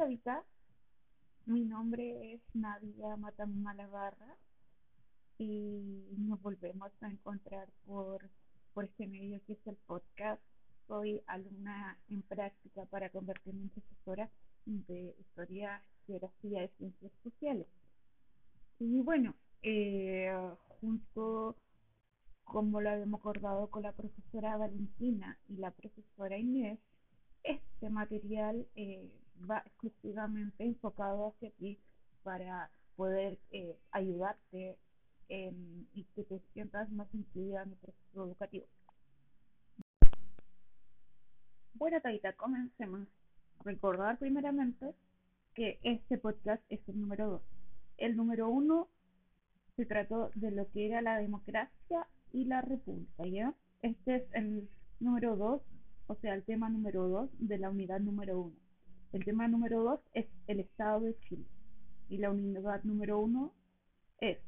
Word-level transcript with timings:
Tabita, 0.00 0.42
mi 1.44 1.66
nombre 1.66 2.32
es 2.32 2.40
Nadia 2.54 3.18
Matamima 3.18 3.74
Lavarra 3.74 4.34
y 5.36 6.08
nos 6.16 6.40
volvemos 6.40 6.90
a 7.02 7.10
encontrar 7.10 7.68
por, 7.84 8.30
por 8.72 8.86
este 8.86 9.06
medio 9.06 9.44
que 9.44 9.52
es 9.52 9.66
el 9.66 9.76
podcast. 9.86 10.40
Soy 10.88 11.20
alumna 11.26 11.98
en 12.08 12.22
práctica 12.22 12.86
para 12.86 13.10
convertirme 13.10 13.60
en 13.60 13.68
profesora 13.68 14.30
de 14.64 15.14
Historia, 15.20 15.82
Geografía 16.06 16.64
y 16.64 16.68
Ciencias 16.78 17.12
Sociales. 17.22 17.66
Y 18.78 19.02
bueno, 19.02 19.34
eh, 19.60 20.32
junto 20.80 21.58
como 22.44 22.80
lo 22.80 22.88
habíamos 22.88 23.20
acordado 23.20 23.68
con 23.68 23.82
la 23.82 23.92
profesora 23.92 24.56
Valentina 24.56 25.38
y 25.50 25.58
la 25.58 25.72
profesora 25.72 26.38
Inés, 26.38 26.78
este 27.42 27.90
material 27.90 28.66
eh, 28.76 29.10
va 29.48 29.62
exclusivamente 29.66 30.64
enfocado 30.64 31.28
hacia 31.28 31.50
ti 31.52 31.78
para 32.22 32.70
poder 32.96 33.38
eh, 33.50 33.76
ayudarte 33.92 34.78
y 35.28 36.04
que 36.16 36.24
te 36.24 36.40
sientas 36.52 36.90
más 36.90 37.06
incluida 37.14 37.62
en 37.62 37.70
el 37.70 37.76
proceso 37.76 38.24
educativo. 38.24 38.66
Bueno, 41.74 42.00
Taita, 42.00 42.32
comencemos. 42.32 43.06
Recordar 43.64 44.18
primeramente 44.18 44.92
que 45.54 45.78
este 45.84 46.18
podcast 46.18 46.62
es 46.68 46.80
el 46.88 47.00
número 47.00 47.30
dos. 47.30 47.42
El 47.96 48.16
número 48.16 48.48
uno 48.48 48.88
se 49.76 49.86
trató 49.86 50.32
de 50.34 50.50
lo 50.50 50.68
que 50.72 50.88
era 50.88 51.00
la 51.00 51.18
democracia 51.18 52.08
y 52.32 52.46
la 52.46 52.62
república, 52.62 53.24
¿ya? 53.26 53.54
Este 53.82 54.16
es 54.16 54.24
el 54.32 54.68
número 54.98 55.36
dos 55.36 55.62
o 56.10 56.16
sea, 56.16 56.34
el 56.34 56.42
tema 56.42 56.68
número 56.68 57.06
2 57.06 57.30
de 57.38 57.56
la 57.56 57.70
unidad 57.70 58.00
número 58.00 58.40
1. 58.40 58.56
El 59.12 59.24
tema 59.24 59.48
número 59.48 59.82
2 59.82 60.00
es 60.14 60.26
el 60.46 60.60
Estado 60.60 61.00
de 61.00 61.18
Chile. 61.20 61.44
Y 62.08 62.18
la 62.18 62.30
unidad 62.30 62.82
número 62.84 63.18
1 63.20 63.52
es 64.18 64.38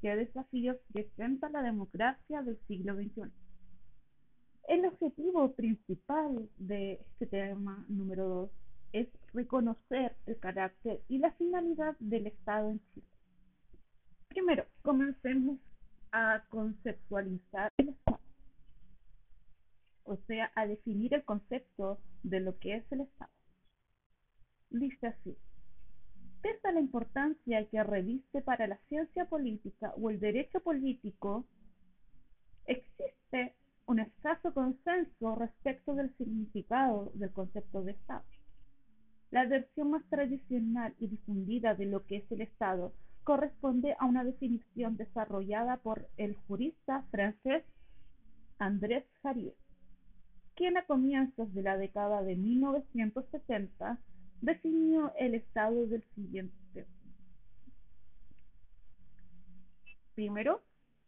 qué 0.00 0.16
desafíos 0.16 0.76
presenta 0.92 1.48
la 1.48 1.62
democracia 1.62 2.42
del 2.42 2.58
siglo 2.66 2.94
XXI. 2.94 3.22
El 4.68 4.86
objetivo 4.86 5.52
principal 5.52 6.48
de 6.58 6.94
este 6.94 7.26
tema 7.26 7.84
número 7.88 8.28
2 8.28 8.50
es 8.92 9.08
reconocer 9.32 10.16
el 10.26 10.38
carácter 10.38 11.02
y 11.08 11.18
la 11.18 11.32
finalidad 11.32 11.96
del 11.98 12.26
Estado 12.26 12.70
en 12.70 12.80
Chile. 12.92 13.06
Primero, 14.28 14.64
comencemos 14.82 15.58
a 16.12 16.44
conceptualizar 16.48 17.70
el 17.78 17.90
Estado 17.90 18.22
o 20.04 20.16
sea, 20.26 20.50
a 20.54 20.66
definir 20.66 21.14
el 21.14 21.24
concepto 21.24 21.98
de 22.22 22.40
lo 22.40 22.58
que 22.58 22.76
es 22.76 22.92
el 22.92 23.02
Estado. 23.02 23.30
Dice 24.72 25.06
así, 25.06 25.36
pese 26.40 26.72
la 26.72 26.80
importancia 26.80 27.62
que 27.66 27.82
reviste 27.82 28.40
para 28.40 28.66
la 28.66 28.78
ciencia 28.88 29.26
política 29.26 29.92
o 30.00 30.08
el 30.08 30.18
derecho 30.18 30.60
político, 30.60 31.44
existe 32.64 33.54
un 33.86 33.98
escaso 33.98 34.54
consenso 34.54 35.34
respecto 35.34 35.94
del 35.94 36.16
significado 36.16 37.10
del 37.14 37.30
concepto 37.32 37.82
de 37.82 37.92
Estado. 37.92 38.24
La 39.30 39.44
versión 39.44 39.90
más 39.90 40.04
tradicional 40.08 40.94
y 40.98 41.06
difundida 41.08 41.74
de 41.74 41.86
lo 41.86 42.06
que 42.06 42.16
es 42.16 42.32
el 42.32 42.40
Estado 42.40 42.94
corresponde 43.24 43.94
a 43.98 44.06
una 44.06 44.24
definición 44.24 44.96
desarrollada 44.96 45.76
por 45.76 46.08
el 46.16 46.34
jurista 46.34 47.02
francés 47.10 47.62
Andrés 48.58 49.04
Jarier 49.22 49.54
quien 50.54 50.76
a 50.76 50.84
comienzos 50.84 51.52
de 51.54 51.62
la 51.62 51.76
década 51.76 52.22
de 52.22 52.36
1970 52.36 53.98
definió 54.42 55.12
el 55.16 55.34
estado 55.34 55.86
del 55.86 56.04
siguiente. 56.14 56.86
Primero, 60.14 60.60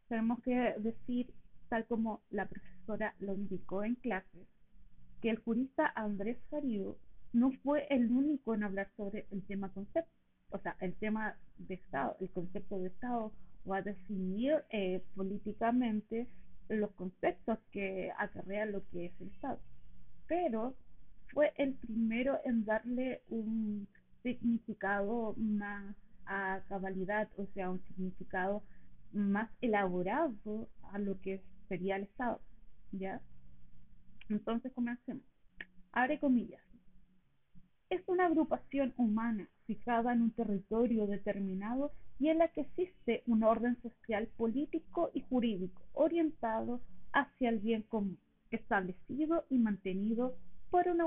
tenemos 0.08 0.40
que 0.42 0.74
decir, 0.78 1.30
tal 1.68 1.84
como 1.86 2.22
la 2.30 2.46
profesora 2.46 3.14
lo 3.18 3.34
indicó 3.34 3.84
en 3.84 3.96
clase, 3.96 4.46
que 5.20 5.30
el 5.30 5.38
jurista 5.40 5.92
Andrés 5.94 6.38
Fariu 6.48 6.96
no 7.32 7.50
fue 7.62 7.86
el 7.90 8.10
único 8.10 8.54
en 8.54 8.62
hablar 8.62 8.88
sobre 8.96 9.26
el 9.30 9.42
tema 9.42 9.68
concepto, 9.72 10.10
o 10.50 10.58
sea, 10.58 10.76
el 10.80 10.94
tema 10.94 11.36
de 11.58 11.74
Estado, 11.74 12.16
el 12.20 12.30
concepto 12.30 12.78
de 12.78 12.86
Estado, 12.86 13.32
o 13.66 13.74
a 13.74 13.82
definir 13.82 14.62
eh, 14.70 15.02
políticamente 15.16 16.28
los 16.68 16.90
conceptos 16.92 17.58
que 17.72 18.12
acarrea 18.16 18.66
lo 18.66 18.86
que 18.90 19.06
es 19.06 19.20
el 19.20 19.28
Estado. 19.28 19.58
Pero 20.28 20.74
fue 21.34 21.52
el 21.56 21.74
primero 21.74 22.38
en 22.44 22.64
darle 22.64 23.22
un 23.28 23.88
significado 24.22 25.34
más 25.36 25.96
a 26.26 26.62
cabalidad, 26.68 27.28
o 27.36 27.46
sea, 27.52 27.70
un 27.70 27.82
significado 27.88 28.62
más 29.12 29.50
elaborado 29.60 30.68
a 30.92 30.98
lo 30.98 31.20
que 31.20 31.42
sería 31.68 31.96
el 31.96 32.04
Estado, 32.04 32.40
¿ya? 32.92 33.20
Entonces 34.28 34.72
comencemos. 34.72 35.24
Abre 35.92 36.18
comillas. 36.18 36.62
Es 37.90 38.02
una 38.06 38.26
agrupación 38.26 38.94
humana 38.96 39.48
fijada 39.66 40.12
en 40.12 40.22
un 40.22 40.30
territorio 40.30 41.06
determinado 41.06 41.92
y 42.18 42.28
en 42.28 42.38
la 42.38 42.48
que 42.48 42.62
existe 42.62 43.22
un 43.26 43.42
orden 43.42 43.80
social, 43.82 44.28
político 44.36 45.10
y 45.12 45.20
jurídico 45.20 45.82
orientado 45.92 46.80
hacia 47.12 47.50
el 47.50 47.58
bien 47.58 47.82
común, 47.82 48.18
establecido 48.50 49.44
y 49.50 49.58
mantenido 49.58 50.36
por 50.70 50.88
una, 50.88 51.04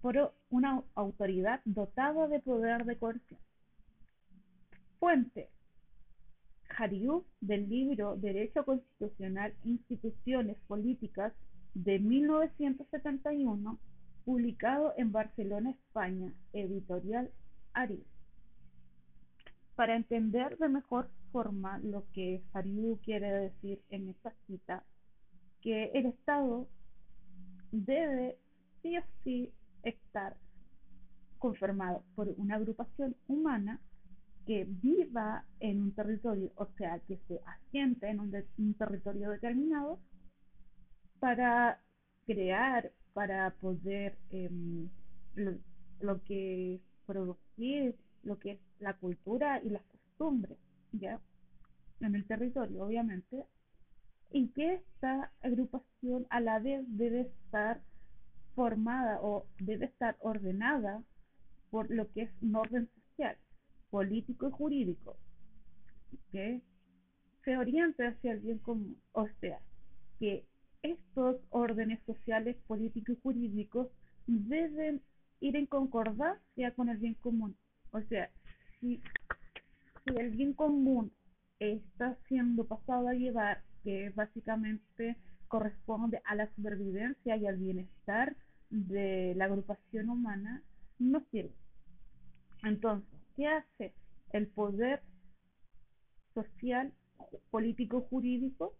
por 0.00 0.34
una 0.50 0.82
autoridad 0.94 1.60
dotada 1.64 2.28
de 2.28 2.40
poder 2.40 2.84
de 2.84 2.96
coerción. 2.96 3.40
Fuente. 4.98 5.50
Jariú 6.68 7.24
del 7.40 7.68
libro 7.68 8.16
Derecho 8.16 8.64
Constitucional 8.64 9.52
e 9.64 9.68
Instituciones 9.68 10.56
Políticas 10.66 11.32
de 11.74 11.98
1971, 11.98 13.78
publicado 14.24 14.94
en 14.96 15.12
Barcelona, 15.12 15.70
España, 15.70 16.32
editorial 16.52 17.30
Ariel. 17.74 18.04
Para 19.74 19.96
entender 19.96 20.56
de 20.58 20.68
mejor 20.68 21.10
forma 21.32 21.78
lo 21.78 22.04
que 22.12 22.42
Fariu 22.52 22.98
quiere 23.02 23.30
decir 23.32 23.82
en 23.90 24.08
esta 24.08 24.32
cita, 24.46 24.84
que 25.60 25.90
el 25.94 26.06
Estado 26.06 26.68
debe 27.70 28.38
sí 28.82 28.98
o 28.98 29.02
sí 29.22 29.52
estar 29.82 30.36
confirmado 31.38 32.04
por 32.14 32.28
una 32.36 32.56
agrupación 32.56 33.16
humana 33.26 33.80
que 34.46 34.64
viva 34.64 35.44
en 35.60 35.82
un 35.82 35.92
territorio, 35.92 36.50
o 36.56 36.66
sea, 36.76 36.98
que 37.00 37.18
se 37.28 37.40
asiente 37.46 38.08
en 38.08 38.20
un, 38.20 38.74
territorio 38.74 39.30
determinado 39.30 40.00
para 41.20 41.80
crear, 42.26 42.90
para 43.12 43.50
poder 43.50 44.18
em, 44.30 44.88
lo, 46.00 46.22
que 46.24 46.80
producir 47.06 47.96
lo 48.24 48.38
que 48.38 48.52
es 48.52 48.60
la 48.80 48.94
cultura 48.94 49.60
y 49.62 49.70
las 49.70 49.82
costumbres, 49.84 50.58
¿ya? 50.92 51.20
En 52.00 52.14
el 52.16 52.24
territorio, 52.26 52.84
obviamente, 52.84 53.44
y 54.30 54.48
que 54.48 54.74
esta 54.74 55.30
agrupación 55.40 56.26
a 56.30 56.40
la 56.40 56.58
vez 56.58 56.84
debe 56.88 57.22
estar 57.22 57.80
formada 58.54 59.20
o 59.22 59.46
debe 59.58 59.86
estar 59.86 60.16
ordenada 60.20 61.02
por 61.70 61.90
lo 61.90 62.10
que 62.12 62.22
es 62.22 62.30
un 62.42 62.56
orden 62.56 62.88
social, 62.88 63.36
político 63.90 64.48
y 64.48 64.52
jurídico, 64.52 65.16
que 66.30 66.62
se 67.44 67.56
oriente 67.56 68.06
hacia 68.06 68.32
el 68.32 68.40
bien 68.40 68.58
común, 68.58 69.00
o 69.12 69.26
sea, 69.40 69.58
que 70.18 70.44
estos 70.82 71.36
órdenes 71.50 72.00
sociales, 72.04 72.56
políticos 72.66 73.16
y 73.16 73.20
jurídicos 73.22 73.88
deben 74.26 75.00
ir 75.40 75.56
en 75.56 75.66
concordancia 75.66 76.72
con 76.74 76.88
el 76.88 76.98
bien 76.98 77.14
común. 77.14 77.56
O 77.92 78.00
sea, 78.02 78.30
si, 78.80 79.00
si 80.04 80.16
el 80.16 80.30
bien 80.30 80.52
común 80.52 81.12
está 81.58 82.16
siendo 82.28 82.64
pasado 82.64 83.08
a 83.08 83.14
llevar, 83.14 83.62
que 83.84 84.10
básicamente 84.10 85.16
corresponde 85.52 86.22
a 86.24 86.34
la 86.34 86.50
supervivencia 86.54 87.36
y 87.36 87.46
al 87.46 87.58
bienestar 87.58 88.34
de 88.70 89.34
la 89.36 89.44
agrupación 89.44 90.08
humana, 90.08 90.62
no 90.98 91.22
sirve. 91.30 91.52
Entonces, 92.62 93.20
¿qué 93.36 93.48
hace 93.48 93.92
el 94.30 94.46
poder 94.46 95.02
social, 96.32 96.94
político, 97.50 98.00
jurídico? 98.08 98.74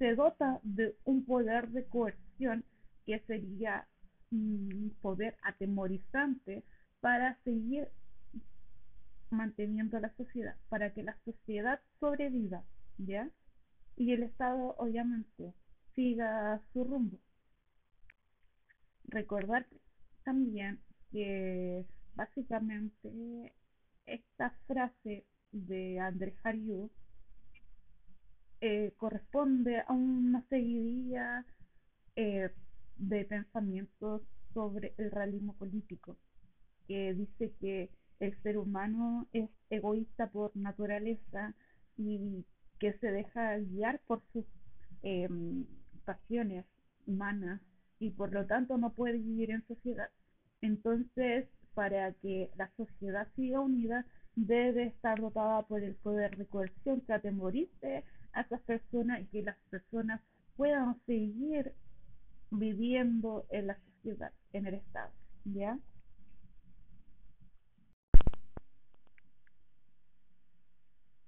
Se 0.00 0.16
dota 0.16 0.58
de 0.64 0.96
un 1.04 1.24
poder 1.24 1.68
de 1.68 1.84
coerción 1.84 2.64
que 3.06 3.20
sería 3.28 3.86
un 4.32 4.92
poder 5.00 5.36
atemorizante 5.44 6.64
para 7.00 7.38
seguir 7.44 7.86
manteniendo 9.30 10.00
la 10.00 10.12
sociedad, 10.16 10.56
para 10.68 10.92
que 10.92 11.04
la 11.04 11.16
sociedad 11.24 11.80
sobreviva, 12.00 12.64
¿ya? 12.98 13.30
Y 13.94 14.14
el 14.14 14.24
Estado, 14.24 14.74
obviamente, 14.78 15.54
siga 15.98 16.62
su 16.72 16.84
rumbo. 16.84 17.18
Recordar 19.08 19.66
también 20.22 20.78
que 21.10 21.84
básicamente 22.14 23.52
esta 24.06 24.50
frase 24.68 25.26
de 25.50 25.98
Andrés 25.98 26.36
Jariu 26.44 26.88
eh, 28.60 28.92
corresponde 28.96 29.80
a 29.80 29.92
una 29.92 30.46
seguidilla 30.48 31.44
eh, 32.14 32.50
de 32.96 33.24
pensamientos 33.24 34.22
sobre 34.54 34.94
el 34.98 35.10
realismo 35.10 35.54
político, 35.54 36.16
que 36.86 37.12
dice 37.14 37.52
que 37.60 37.90
el 38.20 38.40
ser 38.44 38.56
humano 38.56 39.26
es 39.32 39.50
egoísta 39.68 40.30
por 40.30 40.56
naturaleza 40.56 41.56
y 41.96 42.44
que 42.78 42.92
se 43.00 43.10
deja 43.10 43.58
guiar 43.58 44.00
por 44.06 44.22
sus 44.32 44.44
eh, 45.02 45.28
humanas 47.06 47.60
y 47.98 48.10
por 48.10 48.32
lo 48.32 48.46
tanto 48.46 48.76
no 48.78 48.90
puede 48.90 49.18
vivir 49.18 49.50
en 49.50 49.66
sociedad. 49.66 50.08
Entonces, 50.60 51.46
para 51.74 52.12
que 52.12 52.50
la 52.56 52.70
sociedad 52.76 53.28
siga 53.36 53.60
unida, 53.60 54.04
debe 54.34 54.84
estar 54.84 55.20
dotada 55.20 55.62
por 55.62 55.82
el 55.82 55.94
poder 55.94 56.36
de 56.36 56.46
coerción 56.46 57.00
que 57.02 57.12
atemorice 57.12 58.04
a 58.32 58.42
esas 58.42 58.60
personas 58.62 59.20
y 59.20 59.26
que 59.26 59.42
las 59.42 59.56
personas 59.70 60.20
puedan 60.56 60.96
seguir 61.06 61.72
viviendo 62.50 63.46
en 63.50 63.68
la 63.68 63.78
sociedad, 63.78 64.32
en 64.52 64.66
el 64.66 64.74
Estado, 64.74 65.12
¿ya? 65.44 65.78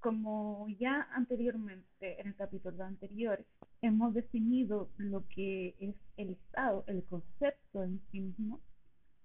Como 0.01 0.67
ya 0.79 1.09
anteriormente, 1.13 2.19
en 2.21 2.29
el 2.29 2.35
capítulo 2.35 2.85
anterior, 2.85 3.45
hemos 3.83 4.15
definido 4.15 4.89
lo 4.97 5.29
que 5.29 5.77
es 5.79 5.95
el 6.17 6.31
Estado, 6.31 6.85
el 6.87 7.05
concepto 7.05 7.85
en 7.85 8.01
sí 8.11 8.21
mismo, 8.21 8.61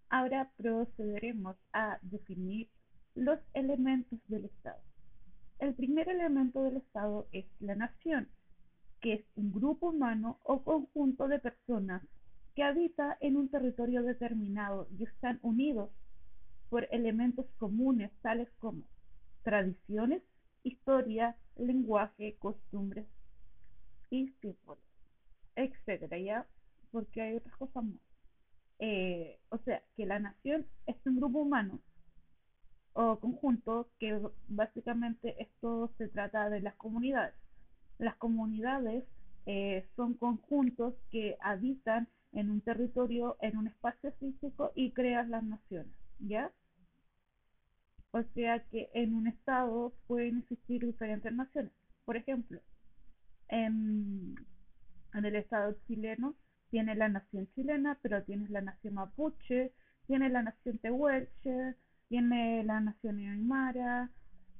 ahora 0.09 0.51
procederemos 0.57 1.55
a 1.71 1.97
definir 2.01 2.67
los 3.15 3.39
elementos 3.53 4.19
del 4.27 4.45
Estado. 4.45 4.81
El 5.59 5.73
primer 5.75 6.09
elemento 6.09 6.61
del 6.63 6.75
Estado 6.75 7.25
es 7.31 7.45
la 7.61 7.75
nación, 7.75 8.27
que 8.99 9.13
es 9.13 9.25
un 9.37 9.53
grupo 9.53 9.91
humano 9.91 10.39
o 10.43 10.61
conjunto 10.61 11.29
de 11.29 11.39
personas 11.39 12.03
que 12.53 12.63
habita 12.63 13.17
en 13.21 13.37
un 13.37 13.47
territorio 13.47 14.03
determinado 14.03 14.89
y 14.99 15.05
están 15.05 15.39
unidos 15.41 15.89
por 16.69 16.85
elementos 16.91 17.45
comunes 17.59 18.11
tales 18.21 18.49
como 18.59 18.83
tradiciones, 19.43 20.21
historia, 20.65 21.35
lenguaje, 21.55 22.35
costumbres 22.39 23.05
y 24.09 24.29
etcétera, 25.55 26.19
ya, 26.19 26.45
porque 26.91 27.21
hay 27.21 27.35
otras 27.35 27.55
cosas 27.55 27.83
más. 27.83 28.01
Eh, 28.79 29.37
o 29.49 29.57
sea, 29.59 29.81
que 29.95 30.05
la 30.05 30.19
nación 30.19 30.65
es 30.85 30.95
un 31.05 31.15
grupo 31.17 31.39
humano 31.39 31.79
o 32.93 33.17
conjunto 33.19 33.87
que 33.99 34.19
básicamente 34.47 35.35
esto 35.41 35.91
se 35.97 36.07
trata 36.09 36.49
de 36.49 36.61
las 36.61 36.75
comunidades. 36.75 37.35
Las 37.97 38.15
comunidades 38.15 39.03
eh, 39.45 39.85
son 39.95 40.15
conjuntos 40.15 40.93
que 41.11 41.37
habitan 41.41 42.07
en 42.33 42.49
un 42.49 42.61
territorio, 42.61 43.37
en 43.41 43.57
un 43.57 43.67
espacio 43.67 44.11
físico 44.13 44.71
y 44.75 44.91
crean 44.91 45.31
las 45.31 45.43
naciones, 45.43 45.93
¿ya? 46.19 46.51
O 48.15 48.23
sea 48.33 48.59
que 48.71 48.89
en 48.93 49.13
un 49.13 49.27
estado 49.27 49.93
pueden 50.07 50.37
existir 50.37 50.85
diferentes 50.85 51.33
naciones. 51.33 51.73
Por 52.05 52.15
ejemplo, 52.15 52.61
en, 53.49 54.35
el 55.13 55.35
estado 55.35 55.75
chileno 55.85 56.33
tiene 56.69 56.95
la 56.95 57.09
nación 57.09 57.49
chilena, 57.53 57.99
pero 58.01 58.23
tienes 58.23 58.49
la 58.51 58.61
nación 58.61 58.93
mapuche, 58.93 59.73
tiene 60.07 60.29
la 60.29 60.43
nación 60.43 60.77
tehuelche, 60.77 61.75
tiene 62.07 62.63
la 62.63 62.79
nación 62.79 63.19
aymara 63.19 64.09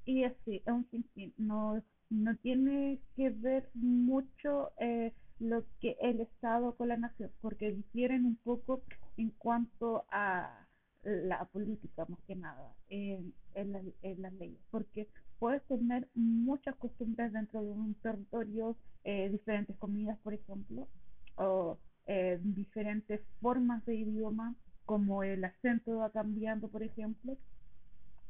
y 0.04 0.26
así, 0.26 0.62
es 0.66 0.74
un 0.74 0.86
sinfín. 0.92 1.34
No, 1.38 1.82
no 2.10 2.36
tiene 2.36 3.00
que 3.16 3.30
ver 3.30 3.70
mucho 3.74 4.74
eh, 4.82 5.14
lo 5.40 5.64
que 5.80 5.96
el 6.02 6.20
Estado 6.20 6.76
con 6.76 6.90
la 6.90 6.98
nación, 6.98 7.32
porque 7.40 7.72
difieren 7.72 8.26
un 8.26 8.36
poco 8.36 8.84
en 9.16 9.30
cuanto 9.30 10.04
a 10.12 10.65
la 11.06 11.46
política 11.46 12.06
más 12.08 12.20
que 12.28 12.36
nada 12.36 12.74
en, 12.90 13.34
en, 13.54 13.94
en 14.02 14.22
las 14.22 14.34
leyes, 14.34 14.60
porque 14.72 15.08
puedes 15.40 15.64
tener 15.64 16.08
muchas 16.16 16.76
costumbres 16.76 17.32
dentro 17.32 17.62
de 17.64 17.72
un 17.72 17.94
territorio, 17.96 18.76
eh, 19.04 19.30
diferentes 19.30 19.76
comidas, 19.78 20.18
por 20.20 20.34
ejemplo, 20.34 20.88
o 21.36 21.78
eh, 22.08 22.40
diferentes 22.42 23.22
formas 23.42 23.86
de 23.86 23.96
idioma, 23.96 24.56
como 24.86 25.24
el 25.24 25.44
acento 25.44 25.98
va 25.98 26.10
cambiando, 26.12 26.68
por 26.68 26.84
ejemplo. 26.84 27.38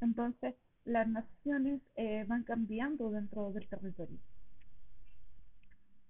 Entonces, 0.01 0.55
las 0.85 1.07
naciones 1.07 1.81
eh, 1.95 2.25
van 2.27 2.43
cambiando 2.43 3.09
dentro 3.09 3.51
del 3.51 3.67
territorio. 3.67 4.17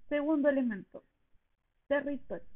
Segundo 0.10 0.50
elemento, 0.50 1.04
territorio. 1.88 2.55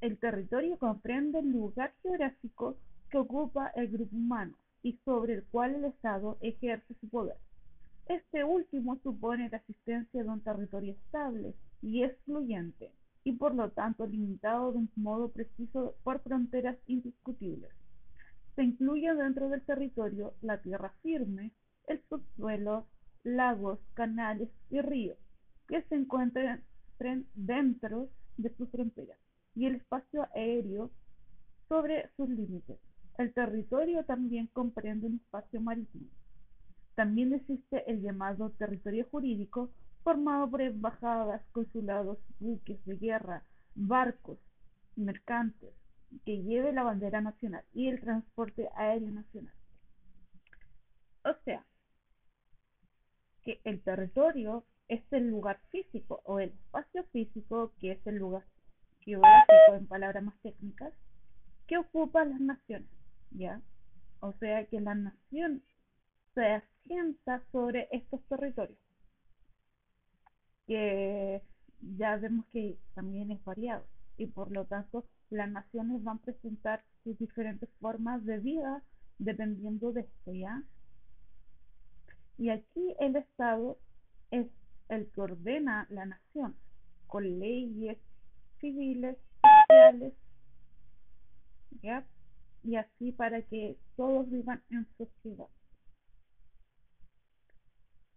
El 0.00 0.16
territorio 0.18 0.78
comprende 0.78 1.40
el 1.40 1.50
lugar 1.50 1.92
geográfico 2.02 2.76
que 3.10 3.18
ocupa 3.18 3.72
el 3.74 3.88
grupo 3.88 4.14
humano 4.14 4.56
y 4.80 4.92
sobre 5.04 5.34
el 5.34 5.44
cual 5.46 5.74
el 5.74 5.86
Estado 5.86 6.38
ejerce 6.40 6.94
su 7.00 7.08
poder. 7.08 7.36
Este 8.06 8.44
último 8.44 8.96
supone 9.02 9.48
la 9.50 9.56
existencia 9.56 10.22
de 10.22 10.28
un 10.28 10.40
territorio 10.40 10.92
estable 10.92 11.54
y 11.82 12.04
excluyente, 12.04 12.92
y 13.24 13.32
por 13.32 13.54
lo 13.54 13.70
tanto 13.70 14.06
limitado 14.06 14.72
de 14.72 14.78
un 14.78 14.90
modo 14.94 15.30
preciso 15.30 15.96
por 16.04 16.20
fronteras 16.20 16.78
indiscutibles. 16.86 17.70
Se 18.54 18.62
incluye 18.62 19.12
dentro 19.14 19.48
del 19.48 19.62
territorio 19.62 20.32
la 20.42 20.62
tierra 20.62 20.94
firme, 21.02 21.52
el 21.88 22.00
subsuelo, 22.08 22.86
lagos, 23.24 23.80
canales 23.94 24.48
y 24.70 24.80
ríos, 24.80 25.18
que 25.66 25.82
se 25.82 25.96
encuentran 25.96 26.62
dentro 27.34 28.08
de 28.36 28.54
sus 28.56 28.70
fronteras, 28.70 29.18
y 29.58 29.66
el 29.66 29.74
espacio 29.74 30.28
aéreo 30.36 30.92
sobre 31.68 32.08
sus 32.16 32.28
límites. 32.28 32.78
El 33.18 33.34
territorio 33.34 34.04
también 34.04 34.46
comprende 34.52 35.08
un 35.08 35.16
espacio 35.16 35.60
marítimo. 35.60 36.06
También 36.94 37.34
existe 37.34 37.90
el 37.90 38.00
llamado 38.00 38.50
territorio 38.50 39.04
jurídico, 39.10 39.70
formado 40.04 40.48
por 40.48 40.60
embajadas, 40.60 41.42
consulados, 41.50 42.18
buques 42.38 42.84
de 42.84 42.96
guerra, 42.98 43.42
barcos, 43.74 44.38
mercantes, 44.94 45.74
que 46.24 46.40
lleve 46.44 46.72
la 46.72 46.84
bandera 46.84 47.20
nacional 47.20 47.64
y 47.74 47.88
el 47.88 48.00
transporte 48.00 48.68
aéreo 48.76 49.10
nacional. 49.10 49.54
O 51.24 51.34
sea, 51.44 51.66
que 53.42 53.60
el 53.64 53.82
territorio 53.82 54.64
es 54.86 55.02
el 55.10 55.28
lugar 55.28 55.60
físico 55.70 56.20
o 56.24 56.38
el 56.38 56.50
espacio 56.50 57.02
físico, 57.12 57.72
que 57.80 57.92
es 57.92 58.06
el 58.06 58.18
lugar 58.18 58.44
geográfico 59.08 59.74
en 59.74 59.86
palabras 59.86 60.22
más 60.22 60.34
técnicas, 60.42 60.92
que 61.66 61.78
ocupa 61.78 62.24
las 62.24 62.40
naciones, 62.40 62.90
¿ya? 63.30 63.60
O 64.20 64.32
sea 64.34 64.66
que 64.66 64.80
la 64.80 64.94
nación 64.94 65.62
se 66.34 66.44
asienta 66.44 67.42
sobre 67.50 67.88
estos 67.90 68.22
territorios, 68.28 68.78
que 70.66 71.42
ya 71.96 72.16
vemos 72.16 72.44
que 72.52 72.76
también 72.94 73.30
es 73.30 73.42
variado 73.44 73.84
y 74.18 74.26
por 74.26 74.50
lo 74.50 74.66
tanto 74.66 75.06
las 75.30 75.50
naciones 75.50 76.02
van 76.02 76.18
a 76.18 76.22
presentar 76.22 76.84
sus 77.04 77.18
diferentes 77.18 77.70
formas 77.80 78.24
de 78.26 78.38
vida 78.38 78.82
dependiendo 79.18 79.92
de 79.92 80.02
esto, 80.02 80.32
¿ya? 80.34 80.62
Y 82.36 82.50
aquí 82.50 82.94
el 83.00 83.16
Estado 83.16 83.78
es 84.30 84.46
el 84.88 85.10
que 85.10 85.20
ordena 85.20 85.86
la 85.90 86.06
nación 86.06 86.56
con 87.06 87.38
leyes 87.38 87.98
civiles, 88.60 89.16
sociales, 89.42 90.12
¿ya? 91.82 92.04
Y 92.64 92.76
así 92.76 93.12
para 93.12 93.42
que 93.42 93.76
todos 93.96 94.28
vivan 94.30 94.60
en 94.70 94.86
sociedad. 94.96 95.48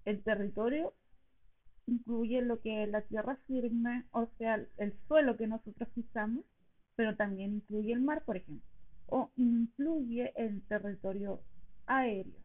El 0.05 0.23
territorio 0.23 0.93
incluye 1.87 2.41
lo 2.41 2.59
que 2.59 2.83
es 2.83 2.89
la 2.89 3.01
tierra 3.01 3.37
firme, 3.47 4.03
o 4.11 4.27
sea, 4.37 4.59
el 4.77 4.93
suelo 5.07 5.37
que 5.37 5.47
nosotros 5.47 5.89
pisamos, 5.93 6.43
pero 6.95 7.15
también 7.15 7.55
incluye 7.55 7.93
el 7.93 8.01
mar, 8.01 8.23
por 8.25 8.37
ejemplo, 8.37 8.65
o 9.07 9.29
incluye 9.35 10.31
el 10.35 10.61
territorio 10.63 11.41
aéreo. 11.85 12.39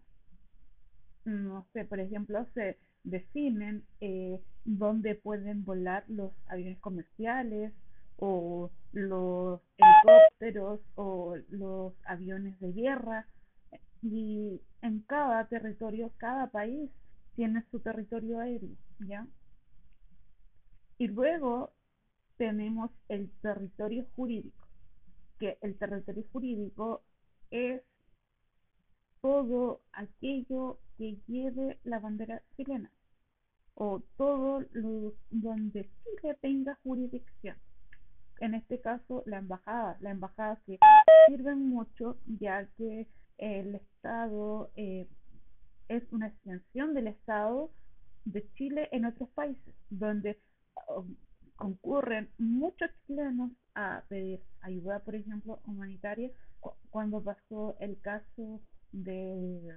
No 1.25 1.67
sé, 1.73 1.85
por 1.85 2.01
ejemplo, 2.01 2.47
se 2.55 2.77
definen 3.05 3.85
eh, 4.01 4.41
dónde 4.65 5.15
pueden 5.15 5.65
volar 5.65 6.05
los 6.09 6.33
aviones 6.47 6.79
comerciales 6.79 7.73
o 8.19 8.71
los 8.93 9.61
helicópteros 9.77 10.81
o 10.95 11.37
los 11.51 11.95
aviones 12.05 12.59
de 12.61 12.73
guerra 12.73 13.27
y 14.03 14.61
en 14.83 15.01
cada 15.01 15.47
territorio, 15.49 16.13
cada 16.17 16.51
país 16.51 16.91
tiene 17.35 17.65
su 17.71 17.81
territorio 17.81 18.41
aéreo, 18.41 18.77
¿ya? 19.01 19.27
Y 20.99 21.09
luego 21.09 21.73
tenemos 22.37 22.91
el 23.09 23.31
territorio 23.43 24.07
jurídico, 24.15 24.67
que 25.39 25.59
el 25.61 25.77
territorio 25.77 26.25
jurídico 26.33 27.03
es 27.51 27.83
todo 29.21 29.83
aquello 29.93 30.79
que 30.97 31.19
lleve 31.27 31.79
la 31.85 31.99
bandera 31.99 32.43
chilena 32.57 32.91
o 33.75 34.01
todo 34.17 34.65
lo 34.73 35.15
donde 35.31 35.91
Chile 36.03 36.37
tenga 36.41 36.79
jurisdicción. 36.83 37.57
En 38.41 38.55
este 38.55 38.81
caso, 38.81 39.23
la 39.27 39.39
embajada. 39.39 39.97
La 40.01 40.11
embajada 40.11 40.61
que 40.67 40.79
sirven 41.27 41.69
mucho 41.69 42.19
ya 42.27 42.67
que 42.77 43.07
el 43.39 43.75
Estado 43.75 44.71
eh, 44.77 45.09
es 45.89 46.03
una 46.13 46.29
extensión 46.29 46.95
del 46.95 47.09
Estado 47.09 47.71
de 48.25 48.47
Chile 48.55 48.89
en 48.93 49.05
otros 49.05 49.29
países, 49.31 49.75
donde 49.89 50.39
um, 50.89 51.15
concurren 51.57 52.29
muchos 52.39 52.91
chilenos 53.07 53.53
a 53.75 54.03
pedir 54.09 54.41
ayuda, 54.61 55.01
por 55.01 55.15
ejemplo, 55.15 55.61
humanitaria, 55.65 56.31
cuando 56.91 57.23
pasó 57.23 57.77
el 57.79 58.01
caso 58.01 58.61
de, 58.93 59.77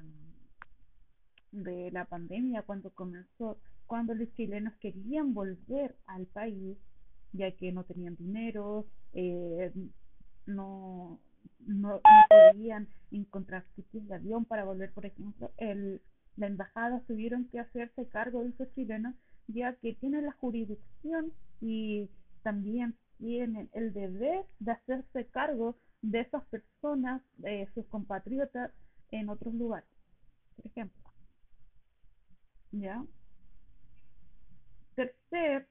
de 1.52 1.92
la 1.92 2.06
pandemia, 2.06 2.64
cuando 2.64 2.90
comenzó, 2.92 3.60
cuando 3.86 4.14
los 4.16 4.34
chilenos 4.34 4.74
querían 4.80 5.34
volver 5.34 5.96
al 6.08 6.26
país, 6.28 6.78
ya 7.34 7.52
que 7.52 7.72
no 7.72 7.84
tenían 7.84 8.16
dinero, 8.16 8.86
eh, 9.14 9.72
no, 10.46 11.20
no, 11.66 12.02
podían 12.30 12.88
encontrar 13.12 13.66
sitios 13.76 14.08
de 14.08 14.16
avión 14.16 14.46
para 14.46 14.64
volver, 14.64 14.92
por 14.92 15.06
ejemplo, 15.06 15.52
el, 15.58 16.02
la 16.38 16.48
embajada 16.48 17.02
tuvieron 17.08 17.46
que 17.50 17.60
hacerse 17.60 18.08
cargo 18.08 18.44
de 18.44 18.50
esos 18.50 18.74
chilenos, 18.74 19.16
ya 19.48 19.74
que 19.76 19.94
tienen 19.94 20.26
la 20.26 20.32
jurisdicción 20.34 21.34
y 21.62 22.10
también 22.44 22.96
tienen 23.18 23.70
el 23.74 23.94
deber 23.94 24.46
de 24.60 24.72
hacerse 24.72 25.26
cargo 25.28 25.76
de 26.02 26.22
esas 26.22 26.44
personas, 26.46 27.22
de 27.38 27.68
sus 27.74 27.86
compatriotas 27.88 28.72
en 29.12 29.30
otros 29.30 29.54
lugares, 29.54 29.90
por 30.56 30.68
ejemplo. 30.68 31.04
¿Ya? 32.72 33.04
Tercer 34.96 35.68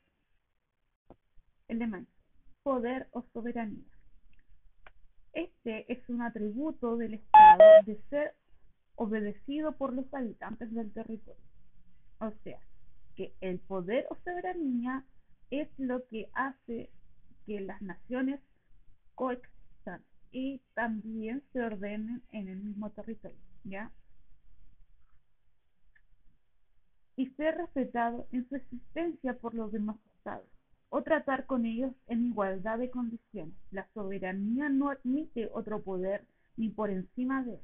elemento, 1.68 2.10
poder 2.62 3.08
o 3.12 3.22
soberanía. 3.32 3.84
Este 5.32 5.92
es 5.92 6.08
un 6.08 6.22
atributo 6.22 6.96
del 6.96 7.14
Estado 7.14 7.62
de 7.84 8.00
ser 8.10 8.34
obedecido 8.96 9.72
por 9.72 9.92
los 9.92 10.12
habitantes 10.12 10.72
del 10.74 10.92
territorio. 10.92 11.44
O 12.18 12.32
sea, 12.42 12.58
que 13.14 13.32
el 13.40 13.60
poder 13.60 14.06
o 14.10 14.16
soberanía 14.24 15.04
es 15.50 15.68
lo 15.78 16.06
que 16.08 16.30
hace 16.34 16.90
que 17.46 17.60
las 17.60 17.80
naciones 17.80 18.40
coexistan 19.14 20.04
y 20.30 20.60
también 20.74 21.42
se 21.52 21.62
ordenen 21.62 22.22
en 22.32 22.48
el 22.48 22.58
mismo 22.58 22.90
territorio, 22.90 23.38
¿ya? 23.64 23.90
Y 27.16 27.26
ser 27.30 27.56
respetado 27.56 28.26
en 28.32 28.48
su 28.48 28.56
existencia 28.56 29.38
por 29.38 29.54
los 29.54 29.72
demás 29.72 29.96
estados, 30.16 30.46
o 30.90 31.02
tratar 31.02 31.46
con 31.46 31.66
ellos 31.66 31.92
en 32.06 32.26
igualdad 32.26 32.78
de 32.78 32.90
condiciones. 32.90 33.54
La 33.70 33.86
soberanía 33.94 34.68
no 34.68 34.90
admite 34.90 35.50
otro 35.52 35.82
poder 35.82 36.24
ni 36.56 36.70
por 36.70 36.90
encima 36.90 37.42
de 37.42 37.54
él, 37.54 37.60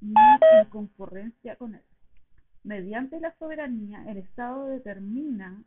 ni 0.00 0.14
en 0.60 0.68
concurrencia 0.68 1.56
con 1.56 1.74
él. 1.74 1.82
Mediante 2.62 3.20
la 3.20 3.34
soberanía, 3.38 4.04
el 4.08 4.18
Estado 4.18 4.66
determina 4.66 5.62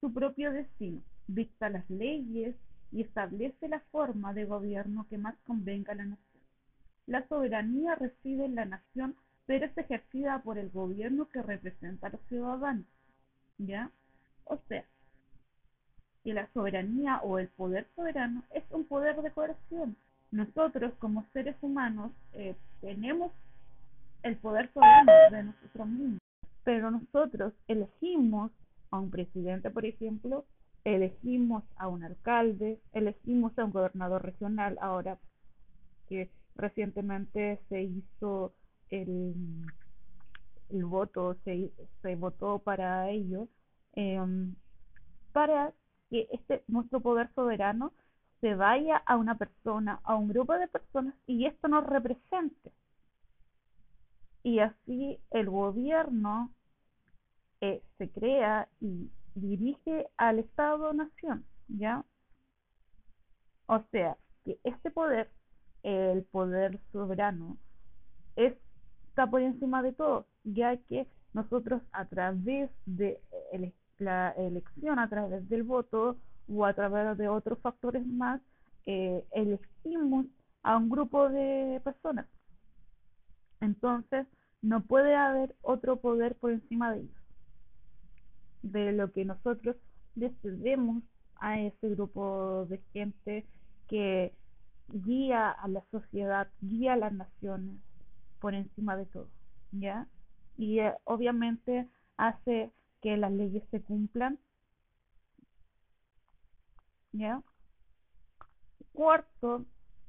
su 0.00 0.12
propio 0.12 0.52
destino, 0.52 1.00
dicta 1.26 1.68
las 1.68 1.88
leyes 1.88 2.54
y 2.92 3.02
establece 3.02 3.68
la 3.68 3.80
forma 3.92 4.32
de 4.34 4.44
gobierno 4.44 5.06
que 5.08 5.18
más 5.18 5.36
convenga 5.46 5.92
a 5.92 5.96
la 5.96 6.04
nación. 6.04 6.42
La 7.06 7.26
soberanía 7.28 7.94
reside 7.94 8.44
en 8.44 8.56
la 8.56 8.64
nación, 8.64 9.16
pero 9.46 9.66
es 9.66 9.78
ejercida 9.78 10.42
por 10.42 10.58
el 10.58 10.70
gobierno 10.70 11.28
que 11.28 11.42
representa 11.42 12.08
a 12.08 12.10
los 12.10 12.20
ciudadanos. 12.28 12.86
¿Ya? 13.58 13.90
O 14.44 14.58
sea, 14.68 14.84
que 16.26 16.34
la 16.34 16.48
soberanía 16.52 17.20
o 17.22 17.38
el 17.38 17.46
poder 17.50 17.86
soberano 17.94 18.42
es 18.50 18.64
un 18.72 18.84
poder 18.84 19.22
de 19.22 19.30
coerción. 19.30 19.96
Nosotros 20.32 20.92
como 20.98 21.24
seres 21.32 21.54
humanos 21.62 22.10
eh, 22.32 22.56
tenemos 22.80 23.30
el 24.24 24.36
poder 24.38 24.68
soberano 24.74 25.12
de 25.30 25.44
nosotros 25.44 25.86
mismos, 25.86 26.20
pero 26.64 26.90
nosotros 26.90 27.52
elegimos 27.68 28.50
a 28.90 28.98
un 28.98 29.08
presidente, 29.08 29.70
por 29.70 29.84
ejemplo, 29.84 30.44
elegimos 30.82 31.62
a 31.76 31.86
un 31.86 32.02
alcalde, 32.02 32.80
elegimos 32.92 33.56
a 33.56 33.64
un 33.64 33.70
gobernador 33.70 34.24
regional, 34.24 34.78
ahora 34.80 35.18
que 36.08 36.28
recientemente 36.56 37.60
se 37.68 37.82
hizo 37.82 38.52
el, 38.90 39.32
el 40.70 40.84
voto, 40.86 41.36
se, 41.44 41.70
se 42.02 42.16
votó 42.16 42.58
para 42.58 43.10
ello, 43.10 43.46
em, 43.92 44.56
para 45.32 45.72
que 46.10 46.28
este 46.32 46.62
nuestro 46.68 47.00
poder 47.00 47.32
soberano 47.34 47.92
se 48.40 48.54
vaya 48.54 48.98
a 49.06 49.16
una 49.16 49.36
persona, 49.36 50.00
a 50.04 50.14
un 50.14 50.28
grupo 50.28 50.54
de 50.54 50.68
personas 50.68 51.14
y 51.26 51.46
esto 51.46 51.68
nos 51.68 51.86
represente. 51.86 52.72
Y 54.42 54.60
así 54.60 55.18
el 55.30 55.50
gobierno 55.50 56.52
eh, 57.60 57.82
se 57.98 58.10
crea 58.10 58.68
y 58.80 59.10
dirige 59.34 60.08
al 60.16 60.38
Estado-Nación, 60.38 61.44
¿ya? 61.68 62.04
O 63.66 63.80
sea, 63.90 64.16
que 64.44 64.58
este 64.62 64.90
poder, 64.90 65.30
el 65.82 66.22
poder 66.24 66.78
soberano, 66.92 67.58
está 68.36 69.26
por 69.28 69.40
encima 69.40 69.82
de 69.82 69.92
todo, 69.92 70.26
ya 70.44 70.76
que 70.76 71.06
nosotros 71.32 71.82
a 71.92 72.04
través 72.04 72.70
de 72.86 73.20
la 73.98 74.30
elección, 74.32 74.98
a 74.98 75.08
través 75.08 75.48
del 75.48 75.62
voto 75.62 76.16
o 76.48 76.64
a 76.64 76.74
través 76.74 77.16
de 77.18 77.28
otros 77.28 77.58
factores 77.60 78.06
más, 78.06 78.40
eh, 78.86 79.24
elegimos 79.32 80.26
a 80.62 80.76
un 80.76 80.88
grupo 80.88 81.28
de 81.28 81.80
personas. 81.84 82.26
Entonces, 83.60 84.26
no 84.62 84.80
puede 84.82 85.14
haber 85.14 85.54
otro 85.62 85.96
poder 85.96 86.36
por 86.36 86.52
encima 86.52 86.92
de 86.92 87.00
ellos 87.00 87.26
de 88.72 88.92
lo 88.92 89.12
que 89.12 89.24
nosotros 89.24 89.76
les 90.14 90.32
cedemos 90.40 91.02
a 91.36 91.60
ese 91.60 91.90
grupo 91.90 92.66
de 92.68 92.78
gente 92.92 93.46
que 93.88 94.32
guía 94.88 95.50
a 95.50 95.68
la 95.68 95.84
sociedad, 95.90 96.48
guía 96.60 96.94
a 96.94 96.96
las 96.96 97.12
naciones 97.12 97.76
por 98.40 98.54
encima 98.54 98.96
de 98.96 99.06
todo, 99.06 99.28
¿ya? 99.72 100.06
Y 100.56 100.80
eh, 100.80 100.94
obviamente 101.04 101.88
hace 102.16 102.70
que 103.06 103.16
las 103.16 103.30
leyes 103.30 103.62
se 103.70 103.80
cumplan, 103.80 104.36
¿ya? 107.12 107.40
Cuarto, 108.92 109.64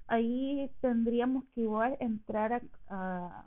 ahí 0.07 0.71
tendríamos 0.81 1.43
que 1.53 1.61
igual 1.61 1.95
entrar 1.99 2.63
a, 2.89 3.45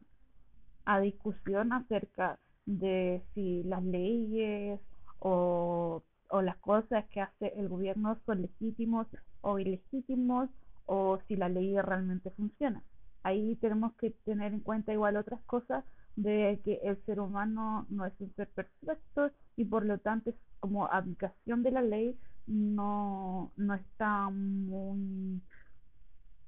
a 0.84 1.00
discusión 1.00 1.72
acerca 1.72 2.38
de 2.64 3.24
si 3.34 3.64
las 3.64 3.82
leyes 3.82 4.78
o, 5.18 6.04
o 6.28 6.42
las 6.42 6.56
cosas 6.58 7.04
que 7.08 7.20
hace 7.20 7.52
el 7.56 7.68
gobierno 7.68 8.20
son 8.26 8.42
legítimos 8.42 9.08
o 9.40 9.58
ilegítimos 9.58 10.48
o 10.86 11.18
si 11.26 11.34
la 11.34 11.48
ley 11.48 11.76
realmente 11.80 12.30
funciona. 12.30 12.84
Ahí 13.24 13.56
tenemos 13.56 13.94
que 13.94 14.12
tener 14.24 14.52
en 14.52 14.60
cuenta 14.60 14.92
igual 14.92 15.16
otras 15.16 15.40
cosas 15.42 15.84
de 16.16 16.60
que 16.64 16.80
el 16.82 17.02
ser 17.06 17.20
humano 17.20 17.86
no 17.88 18.04
es 18.06 18.12
un 18.20 18.32
ser 18.34 18.48
perfecto 18.48 19.30
y 19.56 19.64
por 19.64 19.84
lo 19.84 19.98
tanto 19.98 20.32
como 20.60 20.86
aplicación 20.86 21.62
de 21.62 21.70
la 21.70 21.82
ley 21.82 22.18
no, 22.46 23.52
no 23.56 23.74
está 23.74 24.28
muy, 24.30 25.40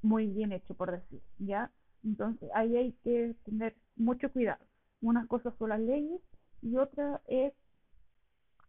muy 0.02 0.26
bien 0.26 0.52
hecho 0.52 0.74
por 0.74 0.90
decir, 0.90 1.22
¿ya? 1.38 1.70
Entonces 2.04 2.50
ahí 2.54 2.76
hay 2.76 2.92
que 3.04 3.34
tener 3.44 3.76
mucho 3.96 4.30
cuidado. 4.32 4.64
Una 5.00 5.26
cosa 5.26 5.54
son 5.58 5.70
las 5.70 5.80
leyes 5.80 6.20
y 6.60 6.76
otra 6.76 7.20
es 7.26 7.52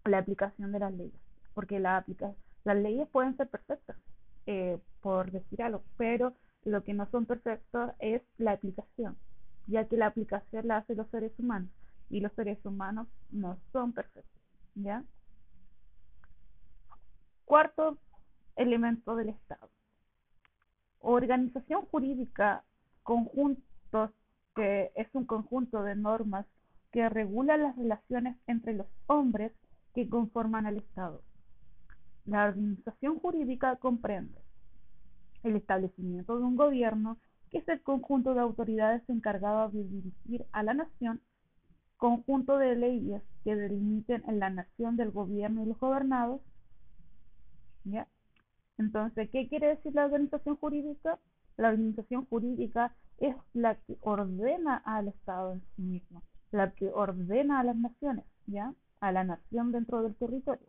la 0.05 0.19
aplicación 0.19 0.71
de 0.71 0.79
las 0.79 0.93
leyes, 0.93 1.19
porque 1.53 1.79
la 1.79 1.97
aplica 1.97 2.33
las 2.63 2.77
leyes 2.77 3.07
pueden 3.09 3.35
ser 3.35 3.49
perfectas, 3.49 3.97
eh, 4.45 4.79
por 5.01 5.31
decir 5.31 5.61
algo, 5.61 5.83
pero 5.97 6.33
lo 6.63 6.83
que 6.83 6.93
no 6.93 7.09
son 7.11 7.25
perfectos 7.25 7.91
es 7.99 8.21
la 8.37 8.53
aplicación, 8.53 9.17
ya 9.67 9.87
que 9.87 9.97
la 9.97 10.07
aplicación 10.07 10.67
la 10.67 10.77
hacen 10.77 10.97
los 10.97 11.09
seres 11.09 11.31
humanos 11.37 11.69
y 12.09 12.19
los 12.19 12.31
seres 12.33 12.63
humanos 12.65 13.07
no 13.31 13.57
son 13.71 13.93
perfectos, 13.93 14.41
¿ya? 14.75 15.03
Cuarto 17.45 17.97
elemento 18.55 19.15
del 19.15 19.29
Estado. 19.29 19.69
Organización 20.99 21.85
jurídica, 21.87 22.63
conjuntos, 23.03 24.11
que 24.55 24.91
es 24.95 25.07
un 25.13 25.25
conjunto 25.25 25.83
de 25.83 25.95
normas 25.95 26.45
que 26.91 27.09
regula 27.09 27.57
las 27.57 27.75
relaciones 27.75 28.37
entre 28.47 28.73
los 28.73 28.87
hombres 29.07 29.51
que 29.93 30.07
conforman 30.07 30.65
al 30.65 30.77
Estado. 30.77 31.21
La 32.25 32.45
organización 32.45 33.19
jurídica 33.19 33.75
comprende 33.77 34.39
el 35.43 35.55
establecimiento 35.55 36.37
de 36.37 36.43
un 36.43 36.55
gobierno 36.55 37.17
es 37.53 37.67
el 37.69 37.81
conjunto 37.81 38.33
de 38.33 38.41
autoridades 38.41 39.07
encargadas 39.09 39.71
de 39.73 39.83
dirigir 39.83 40.45
a 40.51 40.63
la 40.63 40.73
nación, 40.73 41.21
conjunto 41.97 42.57
de 42.57 42.75
leyes 42.75 43.21
que 43.43 43.55
delimiten 43.55 44.23
en 44.27 44.39
la 44.39 44.49
nación 44.49 44.97
del 44.97 45.11
gobierno 45.11 45.63
y 45.63 45.67
los 45.67 45.79
gobernados. 45.79 46.41
¿Ya? 47.85 48.07
Entonces, 48.77 49.29
¿qué 49.29 49.47
quiere 49.47 49.67
decir 49.67 49.93
la 49.93 50.05
organización 50.05 50.55
jurídica? 50.55 51.19
La 51.57 51.69
organización 51.69 52.25
jurídica 52.25 52.95
es 53.19 53.35
la 53.53 53.75
que 53.75 53.97
ordena 54.01 54.77
al 54.77 55.09
Estado 55.09 55.53
en 55.53 55.61
sí 55.75 55.83
mismo, 55.83 56.23
la 56.51 56.71
que 56.71 56.91
ordena 56.91 57.59
a 57.59 57.63
las 57.63 57.75
naciones, 57.75 58.25
¿ya? 58.47 58.73
A 58.99 59.11
la 59.11 59.23
nación 59.23 59.71
dentro 59.71 60.01
del 60.01 60.15
territorio. 60.15 60.67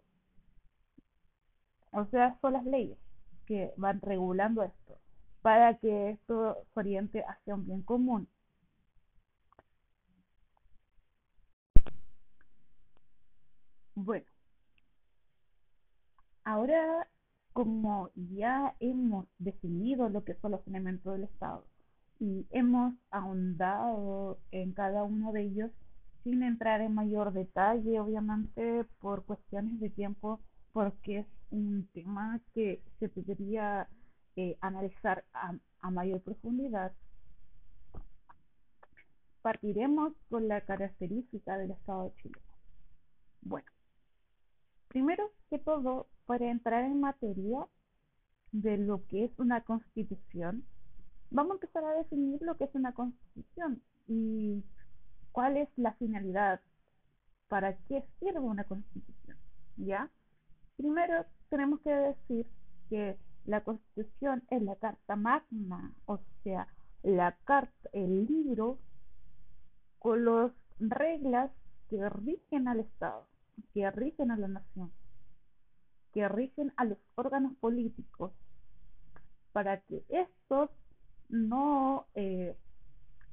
O 1.93 2.05
sea, 2.07 2.37
son 2.43 2.53
las 2.53 2.67
leyes 2.67 2.99
que 3.47 3.73
van 3.76 4.00
regulando 4.03 4.62
esto 4.62 4.99
para 5.45 5.75
que 5.77 6.13
esto 6.13 6.57
se 6.73 6.81
oriente 6.81 7.23
hacia 7.29 7.55
un 7.55 7.67
bien 7.67 7.83
común. 7.83 8.27
Bueno, 13.95 14.25
ahora 16.45 17.07
como 17.53 18.09
ya 18.15 18.75
hemos 18.81 19.27
definido 19.39 20.09
lo 20.09 20.25
que 20.25 20.35
son 20.37 20.53
los 20.53 20.67
elementos 20.67 21.13
del 21.13 21.25
Estado 21.25 21.67
y 22.19 22.47
hemos 22.51 22.95
ahondado 23.11 24.39
en 24.51 24.73
cada 24.73 25.03
uno 25.05 25.31
de 25.33 25.43
ellos 25.43 25.71
sin 26.23 26.43
entrar 26.43 26.81
en 26.81 26.95
mayor 26.95 27.35
detalle, 27.35 28.01
obviamente 28.01 28.87
por 28.99 29.27
cuestiones 29.27 29.79
de 29.79 29.91
tiempo, 29.91 30.41
porque 30.73 31.19
es 31.19 31.27
un 31.51 31.87
tema 31.93 32.41
que 32.55 32.83
se 32.99 33.11
podría 33.11 33.89
eh, 34.37 34.57
analizar 34.61 35.25
a, 35.33 35.55
a 35.81 35.91
mayor 35.91 36.21
profundidad. 36.23 36.93
Partiremos 39.43 40.12
con 40.31 40.49
la 40.49 40.61
característica 40.62 41.59
del 41.59 41.73
Estado 41.73 42.05
de 42.05 42.14
Chile. 42.23 42.41
Bueno, 43.43 43.71
primero 44.88 45.31
que 45.50 45.59
todo, 45.59 46.07
para 46.26 46.50
entrar 46.50 46.85
en 46.85 47.00
materia 47.00 47.67
de 48.53 48.79
lo 48.79 49.05
que 49.07 49.25
es 49.25 49.38
una 49.38 49.61
constitución, 49.62 50.64
vamos 51.31 51.53
a 51.53 51.55
empezar 51.55 51.85
a 51.85 51.95
definir 51.95 52.41
lo 52.43 52.57
que 52.57 52.64
es 52.64 52.75
una 52.75 52.93
constitución 52.93 53.83
y 54.07 54.64
cuál 55.33 55.57
es 55.57 55.69
la 55.76 55.93
finalidad, 55.95 56.61
para 57.49 57.76
qué 57.88 58.05
sirve 58.19 58.41
una 58.41 58.64
constitución, 58.64 59.37
¿ya? 59.76 60.11
Primero 60.76 61.26
tenemos 61.50 61.81
que 61.81 61.91
decir 61.91 62.47
que 62.88 63.17
la 63.45 63.63
constitución 63.63 64.43
es 64.51 64.63
la 64.63 64.77
carta 64.77 65.17
magna, 65.17 65.93
o 66.07 66.19
sea, 66.43 66.69
la 67.03 67.37
carta, 67.45 67.91
el 67.93 68.27
libro 68.27 68.79
con 69.99 70.25
las 70.25 70.53
reglas 70.79 71.51
que 71.89 72.09
rigen 72.09 72.69
al 72.69 72.81
Estado, 72.81 73.27
que 73.73 73.91
rigen 73.91 74.31
a 74.31 74.37
la 74.37 74.49
nación 74.49 74.91
que 76.15 76.29
rigen 76.29 76.73
a 76.77 76.85
los 76.85 76.99
órganos 77.17 77.55
políticos 77.57 78.33
para 79.53 79.81
que 79.81 80.05
estos 80.09 80.71
no 81.29 82.07
eh, 82.15 82.57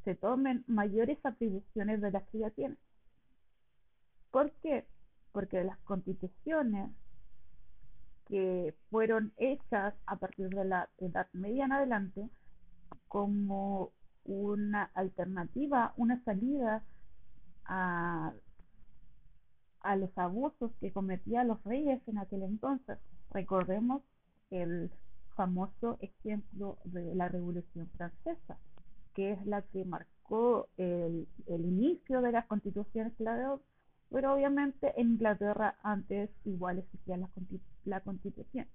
se 0.03 0.15
tomen 0.15 0.63
mayores 0.67 1.19
atribuciones 1.23 2.01
de 2.01 2.11
las 2.11 2.23
que 2.29 2.39
ya 2.39 2.49
tienen. 2.49 2.77
¿Por 4.31 4.51
qué? 4.63 4.87
Porque 5.31 5.63
las 5.63 5.77
constituciones 5.79 6.89
que 8.27 8.73
fueron 8.89 9.33
hechas 9.37 9.93
a 10.05 10.15
partir 10.17 10.49
de 10.49 10.65
la 10.65 10.89
Edad 10.97 11.27
Media 11.33 11.65
en 11.65 11.71
adelante 11.73 12.29
como 13.07 13.91
una 14.23 14.83
alternativa, 14.93 15.93
una 15.97 16.23
salida 16.23 16.83
a 17.65 18.33
a 19.83 19.95
los 19.95 20.15
abusos 20.17 20.71
que 20.79 20.91
cometían 20.91 21.47
los 21.47 21.63
reyes 21.63 22.01
en 22.07 22.17
aquel 22.17 22.43
entonces. 22.43 22.97
Recordemos 23.31 24.01
el 24.49 24.91
famoso 25.35 25.97
ejemplo 26.01 26.77
de 26.85 27.15
la 27.15 27.29
Revolución 27.29 27.89
Francesa, 27.97 28.57
que 29.13 29.31
es 29.31 29.45
la 29.45 29.61
que 29.63 29.85
marcó 29.85 30.67
el, 30.77 31.27
inicio 31.47 32.21
de 32.21 32.31
las 32.31 32.45
constituciones 32.47 33.13
pero 34.11 34.33
obviamente 34.33 34.93
en 34.99 35.11
Inglaterra 35.11 35.75
antes 35.83 36.29
igual 36.45 36.79
existía 36.79 37.17
la, 37.17 37.29
la 37.85 38.01
constitución. 38.01 38.67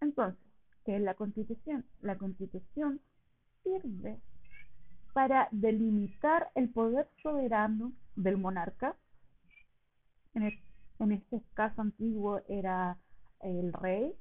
Entonces, 0.00 0.40
¿qué 0.84 0.96
es 0.96 1.02
la 1.02 1.14
constitución? 1.14 1.84
La 2.00 2.16
constitución 2.16 3.00
sirve 3.64 4.20
para 5.12 5.48
delimitar 5.50 6.50
el 6.54 6.70
poder 6.70 7.08
soberano 7.22 7.92
del 8.14 8.38
monarca 8.38 8.96
en, 10.34 11.12
este 11.12 11.42
caso 11.54 11.80
antiguo 11.80 12.40
era 12.48 12.98
el 13.40 13.72
rey, 13.72 14.14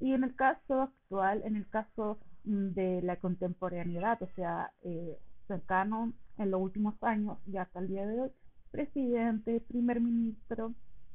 y 0.00 0.12
en 0.12 0.24
el 0.24 0.34
caso 0.34 0.82
actual, 0.82 1.42
en 1.44 1.56
el 1.56 1.68
caso 1.68 2.18
de 2.44 3.02
la 3.02 3.16
contemporaneidad, 3.16 4.22
o 4.22 4.28
sea, 4.34 4.72
eh, 4.82 5.18
cercano 5.46 6.12
en 6.38 6.50
los 6.50 6.60
últimos 6.60 6.94
años 7.02 7.38
y 7.46 7.56
hasta 7.56 7.80
el 7.80 7.88
día 7.88 8.06
de 8.06 8.20
hoy, 8.20 8.30
presidente, 8.70 9.60
primer 9.68 10.00
ministro, 10.00 10.74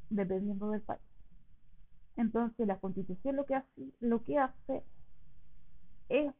dependiendo 0.09 0.69
del 0.71 0.81
país. 0.81 1.01
Entonces, 2.17 2.65
la 2.67 2.79
constitución 2.79 3.35
lo 3.35 3.45
que 3.45 3.55
hace, 3.55 3.91
lo 3.99 4.23
que 4.23 4.37
hace 4.37 4.83
es 6.09 6.33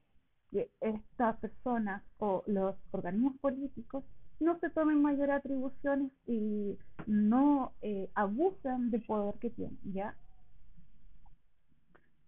que 0.52 0.70
estas 0.80 1.38
personas 1.38 2.04
o 2.18 2.44
los 2.48 2.76
organismos 2.92 3.36
políticos 3.38 4.04
no 4.40 4.60
se 4.60 4.70
tomen 4.70 5.02
mayores 5.02 5.36
atribuciones 5.36 6.12
y 6.28 6.78
no 7.08 7.74
eh, 7.82 8.10
abusan 8.16 8.92
del 8.92 9.04
poder 9.04 9.36
que 9.36 9.50
tienen, 9.50 9.80
¿ya? 9.84 10.16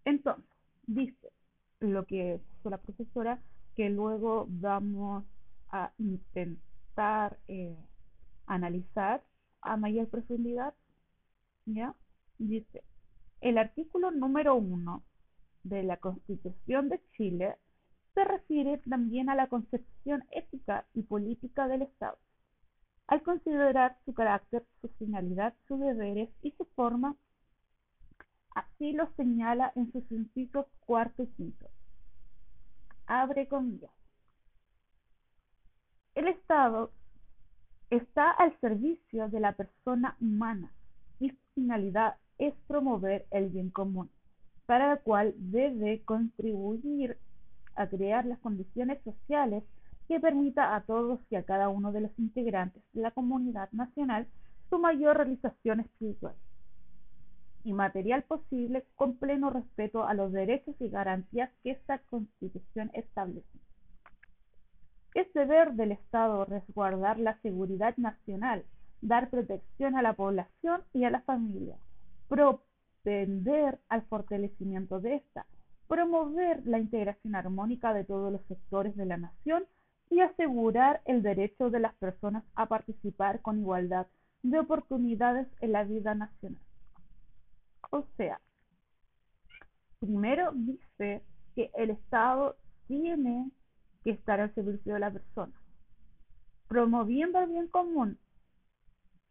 Entonces, 0.05 0.45
dice 0.87 1.31
lo 1.79 2.05
que 2.05 2.39
hizo 2.59 2.69
la 2.69 2.77
profesora, 2.77 3.39
que 3.75 3.89
luego 3.89 4.47
vamos 4.49 5.25
a 5.69 5.91
intentar 5.97 7.37
eh, 7.47 7.77
analizar 8.47 9.23
a 9.61 9.77
mayor 9.77 10.09
profundidad. 10.09 10.73
Dice, 12.37 12.83
el 13.41 13.57
artículo 13.57 14.11
número 14.11 14.55
uno 14.55 15.03
de 15.63 15.83
la 15.83 15.97
Constitución 15.97 16.89
de 16.89 17.01
Chile 17.15 17.57
se 18.13 18.23
refiere 18.23 18.79
también 18.89 19.29
a 19.29 19.35
la 19.35 19.47
concepción 19.47 20.23
ética 20.31 20.87
y 20.93 21.03
política 21.03 21.67
del 21.67 21.83
Estado. 21.83 22.17
Al 23.07 23.21
considerar 23.21 23.97
su 24.05 24.13
carácter, 24.13 24.65
su 24.81 24.89
finalidad, 24.97 25.53
sus 25.67 25.79
deberes 25.79 26.29
y 26.41 26.51
su 26.51 26.65
forma, 26.65 27.15
así 28.55 28.93
lo 28.93 29.07
señala 29.15 29.71
en 29.75 29.91
sus 29.91 30.11
incisos 30.11 30.65
cuarto 30.79 31.23
y 31.23 31.27
quinto. 31.27 31.67
Abre 33.05 33.47
comillas. 33.47 33.91
El 36.15 36.27
Estado 36.27 36.91
está 37.89 38.31
al 38.31 38.57
servicio 38.59 39.29
de 39.29 39.39
la 39.39 39.53
persona 39.53 40.17
humana 40.19 40.71
y 41.19 41.29
su 41.29 41.37
finalidad 41.55 42.15
es 42.37 42.53
promover 42.67 43.25
el 43.31 43.49
bien 43.49 43.69
común, 43.69 44.09
para 44.65 44.93
el 44.93 44.99
cual 44.99 45.33
debe 45.37 46.01
contribuir 46.03 47.17
a 47.75 47.87
crear 47.87 48.25
las 48.25 48.39
condiciones 48.39 49.01
sociales 49.03 49.63
que 50.07 50.19
permita 50.19 50.75
a 50.75 50.81
todos 50.81 51.19
y 51.29 51.35
a 51.35 51.43
cada 51.43 51.69
uno 51.69 51.91
de 51.91 52.01
los 52.01 52.19
integrantes 52.19 52.83
de 52.93 53.01
la 53.01 53.11
comunidad 53.11 53.71
nacional 53.71 54.27
su 54.69 54.79
mayor 54.79 55.17
realización 55.17 55.81
espiritual 55.81 56.35
y 57.63 57.73
material 57.73 58.23
posible 58.23 58.85
con 58.95 59.17
pleno 59.17 59.49
respeto 59.49 60.05
a 60.05 60.13
los 60.13 60.31
derechos 60.31 60.75
y 60.79 60.89
garantías 60.89 61.49
que 61.63 61.71
esta 61.71 61.99
Constitución 61.99 62.89
establece. 62.93 63.66
Es 65.13 65.31
deber 65.33 65.73
del 65.73 65.91
Estado 65.91 66.45
resguardar 66.45 67.19
la 67.19 67.39
seguridad 67.41 67.95
nacional, 67.97 68.63
dar 69.01 69.29
protección 69.29 69.95
a 69.95 70.01
la 70.01 70.13
población 70.13 70.83
y 70.93 71.03
a 71.05 71.09
la 71.09 71.21
familia, 71.21 71.77
propender 72.27 73.79
al 73.89 74.03
fortalecimiento 74.03 74.99
de 74.99 75.15
esta, 75.15 75.45
promover 75.87 76.65
la 76.65 76.79
integración 76.79 77.35
armónica 77.35 77.93
de 77.93 78.03
todos 78.03 78.31
los 78.31 78.41
sectores 78.47 78.95
de 78.95 79.05
la 79.05 79.17
nación 79.17 79.65
y 80.09 80.21
asegurar 80.21 81.01
el 81.05 81.21
derecho 81.21 81.69
de 81.69 81.79
las 81.79 81.93
personas 81.95 82.43
a 82.55 82.67
participar 82.67 83.41
con 83.41 83.59
igualdad 83.59 84.07
de 84.43 84.59
oportunidades 84.59 85.47
en 85.61 85.71
la 85.71 85.83
vida 85.83 86.15
nacional. 86.15 86.61
O 87.89 88.03
sea, 88.17 88.39
primero 89.99 90.51
dice 90.53 91.23
que 91.55 91.71
el 91.75 91.91
Estado 91.91 92.55
tiene 92.87 93.49
que 94.03 94.11
estar 94.11 94.39
al 94.39 94.53
servicio 94.53 94.93
de 94.93 94.99
la 94.99 95.11
persona, 95.11 95.53
promoviendo 96.67 97.39
el 97.39 97.49
bien 97.49 97.67
común. 97.67 98.17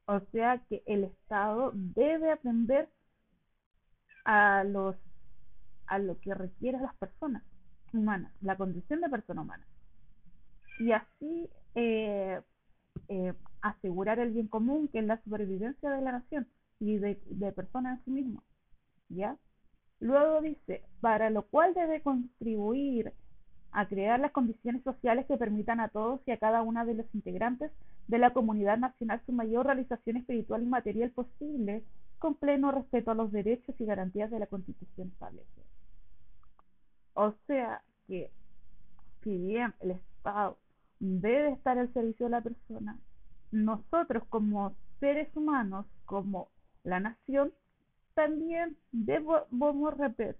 O 0.06 0.20
sea 0.32 0.58
que 0.68 0.82
el 0.86 1.04
Estado 1.04 1.72
debe 1.74 2.30
atender 2.30 2.88
a 4.24 4.64
los 4.64 4.96
a 5.86 5.98
lo 5.98 6.18
que 6.20 6.34
requieren 6.34 6.82
las 6.82 6.94
personas, 6.96 7.44
humana, 7.92 8.32
la 8.40 8.56
condición 8.56 9.00
de 9.00 9.08
persona 9.08 9.42
humana. 9.42 9.64
Y 10.80 10.92
así 10.92 11.48
eh, 11.76 12.40
eh, 13.08 13.34
asegurar 13.62 14.18
el 14.18 14.32
bien 14.32 14.48
común, 14.48 14.88
que 14.88 14.98
es 14.98 15.04
la 15.04 15.22
supervivencia 15.22 15.90
de 15.90 16.02
la 16.02 16.12
nación 16.12 16.48
y 16.80 16.98
de, 16.98 17.20
de 17.26 17.52
personas 17.52 17.98
en 17.98 18.04
sí 18.04 18.10
mismo. 18.10 18.42
¿Ya? 19.08 19.36
Luego 20.00 20.40
dice, 20.40 20.82
para 21.00 21.30
lo 21.30 21.42
cual 21.42 21.72
debe 21.74 22.02
contribuir 22.02 23.12
a 23.76 23.86
crear 23.88 24.18
las 24.18 24.32
condiciones 24.32 24.82
sociales 24.84 25.26
que 25.26 25.36
permitan 25.36 25.80
a 25.80 25.88
todos 25.88 26.22
y 26.26 26.30
a 26.30 26.38
cada 26.38 26.62
una 26.62 26.86
de 26.86 26.94
los 26.94 27.06
integrantes 27.14 27.70
de 28.08 28.16
la 28.16 28.32
comunidad 28.32 28.78
nacional 28.78 29.20
su 29.26 29.32
mayor 29.32 29.66
realización 29.66 30.16
espiritual 30.16 30.62
y 30.62 30.66
material 30.66 31.10
posible, 31.10 31.84
con 32.18 32.36
pleno 32.36 32.72
respeto 32.72 33.10
a 33.10 33.14
los 33.14 33.30
derechos 33.30 33.78
y 33.78 33.84
garantías 33.84 34.30
de 34.30 34.38
la 34.38 34.46
Constitución 34.46 35.08
establece. 35.08 35.62
O 37.12 37.34
sea 37.46 37.82
que, 38.06 38.30
si 39.22 39.36
bien 39.36 39.74
el 39.80 39.90
Estado 39.90 40.56
debe 40.98 41.50
estar 41.50 41.76
al 41.76 41.92
servicio 41.92 42.26
de 42.26 42.30
la 42.30 42.40
persona, 42.40 42.98
nosotros 43.52 44.22
como 44.30 44.74
seres 45.00 45.28
humanos, 45.36 45.84
como 46.06 46.48
la 46.82 46.98
nación, 46.98 47.52
también 48.14 48.78
debemos 48.90 49.94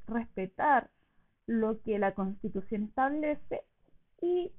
respetar 0.07 0.89
lo 1.47 1.81
que 1.83 1.99
la 1.99 2.15
Constitución 2.15 2.85
establece 2.85 3.63
y 4.21 4.53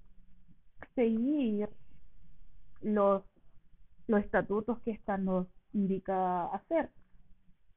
seguir 0.95 1.69
los, 2.81 3.23
los 4.07 4.21
estatutos 4.21 4.79
que 4.79 4.91
esta 4.91 5.17
nos 5.17 5.47
indica 5.73 6.45
hacer. 6.47 6.89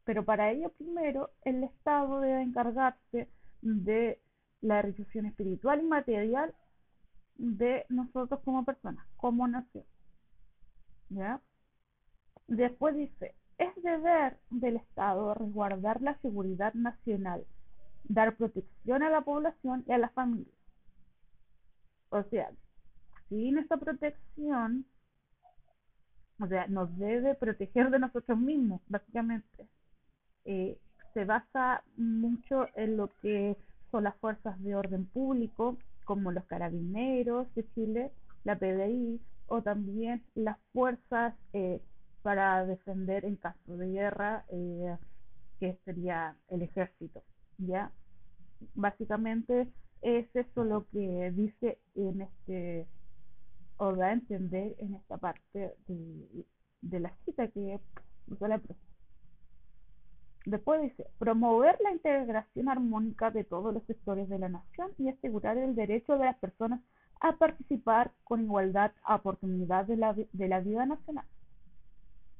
Pero 0.04 0.24
para 0.24 0.50
ello 0.50 0.70
primero 0.78 1.30
el 1.44 1.64
Estado 1.64 2.20
debe 2.20 2.42
encargarse 2.42 3.28
de 3.62 4.20
la 4.60 4.82
realización 4.82 5.26
espiritual 5.26 5.80
y 5.80 5.86
material 5.86 6.54
de 7.36 7.86
nosotros 7.88 8.40
como 8.44 8.64
personas, 8.64 9.06
como 9.16 9.48
nación. 9.48 9.84
¿Ya? 11.08 11.40
Después 12.46 12.96
dice, 12.96 13.34
es 13.58 13.82
deber 13.82 14.38
del 14.50 14.76
Estado 14.76 15.34
resguardar 15.34 16.00
la 16.02 16.18
seguridad 16.20 16.74
nacional, 16.74 17.44
dar 18.04 18.36
protección 18.36 19.02
a 19.02 19.10
la 19.10 19.22
población 19.22 19.84
y 19.86 19.92
a 19.92 19.98
las 19.98 20.12
familias. 20.12 20.54
O 22.10 22.22
sea, 22.24 22.50
sin 23.28 23.58
esta 23.58 23.76
protección, 23.76 24.84
o 26.40 26.46
sea, 26.46 26.66
nos 26.66 26.96
debe 26.98 27.34
proteger 27.34 27.90
de 27.90 27.98
nosotros 27.98 28.38
mismos, 28.38 28.80
básicamente. 28.88 29.68
Eh, 30.44 30.78
se 31.14 31.24
basa 31.24 31.82
mucho 31.96 32.66
en 32.74 32.96
lo 32.96 33.10
que 33.20 33.56
son 33.90 34.04
las 34.04 34.16
fuerzas 34.16 34.60
de 34.62 34.74
orden 34.74 35.06
público, 35.06 35.76
como 36.04 36.32
los 36.32 36.44
carabineros 36.46 37.52
de 37.54 37.68
Chile, 37.74 38.12
la 38.44 38.56
PDI, 38.56 39.20
o 39.46 39.62
también 39.62 40.24
las 40.34 40.58
fuerzas 40.72 41.34
eh, 41.52 41.80
para 42.22 42.64
defender 42.66 43.24
en 43.24 43.36
caso 43.36 43.76
de 43.76 43.88
guerra, 43.88 44.44
eh, 44.48 44.96
que 45.58 45.78
sería 45.84 46.36
el 46.48 46.62
ejército, 46.62 47.22
¿ya? 47.66 47.92
Básicamente 48.74 49.68
es 50.02 50.26
eso 50.34 50.64
lo 50.64 50.86
que 50.90 51.30
dice 51.32 51.78
en 51.94 52.22
este, 52.22 52.86
o 53.76 53.94
da 53.94 54.08
a 54.08 54.12
entender 54.12 54.74
en 54.78 54.94
esta 54.94 55.18
parte 55.18 55.74
de, 55.86 57.00
la 57.00 57.12
cita 57.24 57.48
que 57.48 57.80
usó 58.28 58.48
la 58.48 58.60
Después 60.46 60.80
dice, 60.80 61.06
promover 61.18 61.78
la 61.82 61.92
integración 61.92 62.70
armónica 62.70 63.30
de 63.30 63.44
todos 63.44 63.74
los 63.74 63.84
sectores 63.84 64.28
de 64.30 64.38
la 64.38 64.48
nación 64.48 64.90
y 64.96 65.10
asegurar 65.10 65.58
el 65.58 65.74
derecho 65.74 66.16
de 66.16 66.24
las 66.24 66.38
personas 66.38 66.80
a 67.20 67.36
participar 67.36 68.10
con 68.24 68.42
igualdad 68.42 68.92
a 69.04 69.16
oportunidad 69.16 69.84
de 69.84 69.98
la, 69.98 70.14
de 70.14 70.48
la 70.48 70.60
vida 70.60 70.86
nacional. 70.86 71.26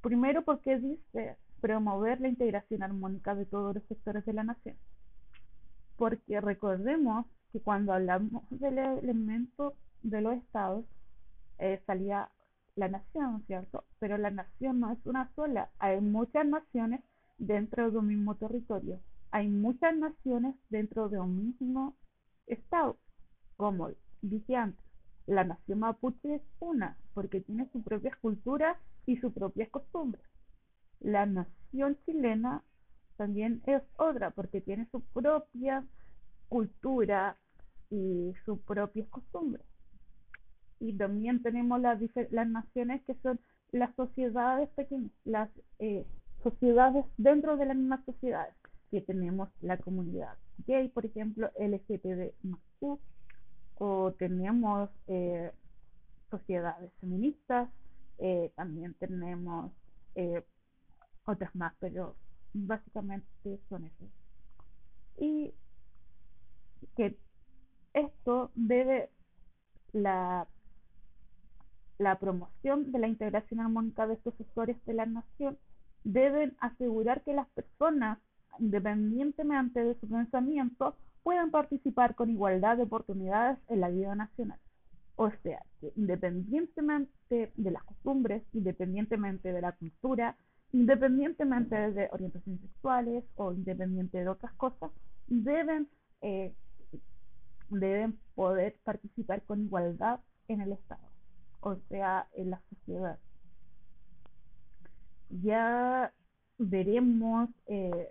Primero 0.01 0.43
porque 0.43 0.79
dice 0.79 1.37
promover 1.61 2.23
la 2.23 2.29
integración 2.29 2.83
armónica 2.83 3.35
de 3.35 3.45
todos 3.45 3.75
los 3.75 3.85
sectores 3.85 4.25
de 4.25 4.33
la 4.33 4.45
nación. 4.45 4.77
Porque 6.01 6.41
recordemos 6.41 7.27
que 7.53 7.61
cuando 7.61 7.93
hablamos 7.93 8.43
del 8.49 8.79
elemento 8.79 9.75
de 10.03 10.23
los 10.23 10.35
estados, 10.39 10.87
eh, 11.59 11.83
salía 11.87 12.31
la 12.75 12.89
nación, 12.89 13.45
¿cierto? 13.47 13.85
Pero 13.99 14.17
la 14.17 14.31
nación 14.31 14.81
no 14.81 14.93
es 14.93 14.99
una 15.05 15.31
sola, 15.35 15.69
hay 15.79 16.01
muchas 16.01 16.47
naciones 16.47 17.03
dentro 17.37 17.91
de 17.91 17.99
un 17.99 18.07
mismo 18.07 18.35
territorio, 18.37 18.99
hay 19.31 19.51
muchas 19.51 19.95
naciones 19.95 20.55
dentro 20.71 21.11
de 21.11 21.21
un 21.21 21.37
mismo 21.37 21.95
estado, 22.47 22.97
como 23.59 23.91
dije 24.23 24.57
antes, 24.57 24.83
la 25.27 25.45
nación 25.45 25.81
mapuche 25.81 26.37
es 26.37 26.43
una, 26.61 26.97
porque 27.13 27.43
tiene 27.43 27.69
su 27.73 27.83
propia 27.83 28.17
cultura 28.23 28.79
y 29.05 29.19
sus 29.19 29.35
propias 29.35 29.69
costumbres. 29.69 30.25
La 31.01 31.27
nación 31.27 31.99
chilena 32.07 32.63
también 33.21 33.61
es 33.67 33.83
otra, 33.99 34.31
porque 34.31 34.63
tiene 34.63 34.89
su 34.91 35.03
propia 35.13 35.85
cultura 36.49 37.37
y 37.91 38.33
sus 38.47 38.59
propias 38.61 39.07
costumbres. 39.09 39.67
Y 40.79 40.95
también 40.95 41.43
tenemos 41.43 41.79
las, 41.83 42.01
las 42.31 42.49
naciones 42.49 43.03
que 43.05 43.15
son 43.23 43.39
las 43.73 43.95
sociedades 43.95 44.71
pequeñas, 44.71 45.13
las 45.27 45.51
eh, 45.81 46.07
sociedades 46.43 47.05
dentro 47.19 47.59
de 47.59 47.67
las 47.67 47.77
mismas 47.77 48.03
sociedades, 48.07 48.55
que 48.91 49.03
tenemos 49.03 49.51
la 49.61 49.77
comunidad 49.77 50.39
gay, 50.67 50.89
por 50.89 51.05
ejemplo, 51.05 51.51
LGTB 51.59 52.33
o 53.75 54.13
tenemos 54.13 54.89
eh, 55.09 55.53
sociedades 56.31 56.91
feministas, 57.03 57.69
eh, 58.17 58.51
también 58.57 58.95
tenemos 58.95 59.73
eh, 60.15 60.43
otras 61.27 61.55
más, 61.55 61.75
pero 61.81 62.17
básicamente 62.53 63.27
son 63.69 63.85
esas. 63.85 64.09
Y 65.19 65.53
que 66.97 67.17
esto 67.95 68.51
debe 68.55 69.11
la, 69.93 70.47
la 71.99 72.19
promoción 72.19 72.93
de 72.93 72.99
la 72.99 73.09
integración 73.09 73.61
armónica 73.61 74.07
de 74.07 74.15
estos 74.15 74.35
sectores 74.37 74.77
de 74.87 74.95
la 74.95 75.07
nación 75.07 75.59
deben 76.05 76.57
asegurar 76.61 77.23
que 77.23 77.35
las 77.35 77.49
personas, 77.49 78.19
independientemente 78.59 79.85
de 79.85 79.95
su 80.01 80.09
pensamiento, 80.09 80.97
puedan 81.23 81.51
participar 81.51 82.15
con 82.15 82.31
igualdad 82.31 82.77
de 82.77 82.85
oportunidades 82.85 83.59
en 83.69 83.81
la 83.81 83.91
vida 83.91 84.15
nacional. 84.15 84.59
O 85.17 85.31
sea, 85.43 85.63
que 85.81 85.93
independientemente 85.97 87.53
de 87.55 87.71
las 87.71 87.83
costumbres, 87.85 88.43
independientemente 88.55 89.53
de 89.53 89.61
la 89.61 89.73
cultura, 89.73 90.37
independientemente 90.73 91.75
de 91.93 92.09
orientaciones 92.13 92.61
sexuales 92.61 93.25
o 93.37 93.53
independiente 93.53 94.19
de 94.19 94.29
otras 94.29 94.53
cosas, 94.55 94.91
deben, 95.27 95.89
eh, 96.23 96.55
deben 97.69 98.19
poder 98.35 98.77
participar 98.85 99.43
con 99.43 99.63
igualdad 99.63 100.21
en 100.49 100.61
el 100.61 100.73
Estado, 100.73 101.09
o 101.61 101.77
sea, 101.89 102.29
en 102.35 102.51
la 102.51 102.61
sociedad. 102.71 103.19
Ya 105.31 106.13
veremos, 106.59 107.49
eh, 107.67 108.11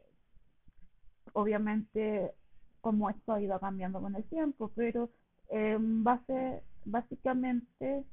obviamente, 1.33 2.33
cómo 2.81 3.09
esto 3.09 3.33
ha 3.33 3.41
ido 3.41 3.59
cambiando 3.59 4.01
con 4.01 4.15
el 4.15 4.23
tiempo, 4.25 4.71
pero 4.75 5.09
en 5.49 6.03
base, 6.03 6.63
básicamente 6.85 8.03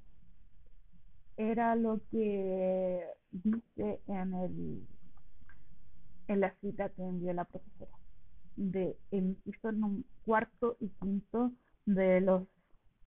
era 1.37 1.77
lo 1.77 2.01
que 2.11 3.05
dice 3.33 4.01
en 4.07 4.35
el 4.35 4.87
en 6.29 6.41
la 6.41 6.55
cita 6.61 6.89
que 6.91 7.03
envió 7.03 7.33
la 7.33 7.45
profesora 7.45 7.97
de 8.57 8.97
el 9.11 9.37
un 9.62 10.05
cuarto 10.25 10.77
y 10.81 10.89
quinto 10.89 11.53
de 11.85 12.21
los 12.21 12.43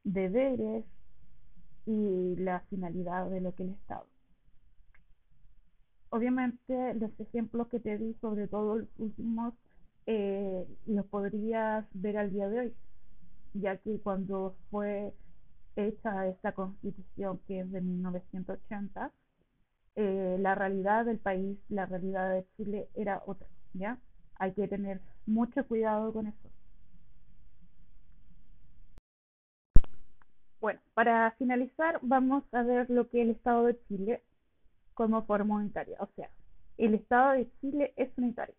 deberes 0.03 0.85
y 1.85 2.35
la 2.37 2.61
finalidad 2.69 3.29
de 3.29 3.41
lo 3.41 3.53
que 3.55 3.63
el 3.63 3.69
Estado. 3.69 4.05
Obviamente 6.11 6.93
los 6.95 7.11
ejemplos 7.19 7.67
que 7.67 7.79
te 7.79 7.97
di, 7.97 8.15
sobre 8.21 8.47
todo 8.47 8.77
los 8.77 8.89
últimos, 8.97 9.53
eh, 10.05 10.65
los 10.87 11.05
podrías 11.07 11.85
ver 11.93 12.17
al 12.17 12.31
día 12.31 12.47
de 12.49 12.59
hoy, 12.59 12.73
ya 13.53 13.77
que 13.77 13.99
cuando 13.99 14.55
fue 14.71 15.13
hecha 15.75 16.27
esta 16.27 16.53
constitución 16.53 17.39
que 17.47 17.61
es 17.61 17.71
de 17.71 17.81
1980, 17.81 19.11
eh, 19.95 20.37
la 20.39 20.55
realidad 20.55 21.05
del 21.05 21.19
país, 21.19 21.57
la 21.69 21.85
realidad 21.85 22.31
de 22.33 22.45
Chile 22.55 22.87
era 22.95 23.21
otra, 23.25 23.47
¿ya? 23.73 23.97
Hay 24.35 24.53
que 24.53 24.67
tener 24.67 25.01
mucho 25.25 25.65
cuidado 25.67 26.13
con 26.13 26.27
eso. 26.27 26.49
Bueno, 30.61 30.79
para 30.93 31.31
finalizar 31.31 31.99
vamos 32.01 32.43
a 32.53 32.63
ver 32.63 32.89
lo 32.89 33.09
que 33.09 33.21
el 33.21 33.31
Estado 33.31 33.65
de 33.65 33.79
Chile 33.87 34.21
como 34.93 35.23
forma 35.23 35.55
unitaria, 35.55 35.97
o 35.99 36.07
sea, 36.15 36.29
el 36.77 36.93
Estado 36.93 37.33
de 37.33 37.49
Chile 37.61 37.93
es 37.95 38.09
unitario. 38.17 38.55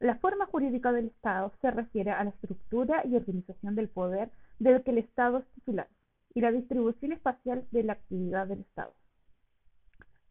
La 0.00 0.16
forma 0.16 0.46
jurídica 0.46 0.92
del 0.92 1.06
Estado 1.06 1.52
se 1.60 1.70
refiere 1.70 2.10
a 2.10 2.24
la 2.24 2.30
estructura 2.30 3.02
y 3.06 3.16
organización 3.16 3.74
del 3.74 3.88
poder 3.88 4.30
del 4.58 4.82
que 4.82 4.90
el 4.90 4.98
Estado 4.98 5.38
es 5.38 5.46
titular 5.54 5.88
y 6.34 6.40
la 6.40 6.52
distribución 6.52 7.12
espacial 7.12 7.66
de 7.70 7.84
la 7.84 7.94
actividad 7.94 8.46
del 8.46 8.60
Estado. 8.60 8.92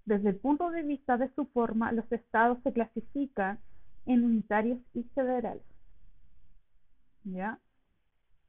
Desde 0.06 0.30
el 0.30 0.36
punto 0.36 0.70
de 0.70 0.84
vista 0.84 1.18
de 1.18 1.30
su 1.34 1.46
forma, 1.46 1.92
los 1.92 2.10
estados 2.12 2.58
se 2.63 2.74
clasifican 2.74 3.60
en 4.06 4.24
unitarios 4.24 4.80
y 4.94 5.04
federales. 5.16 5.63
¿Ya? 7.24 7.60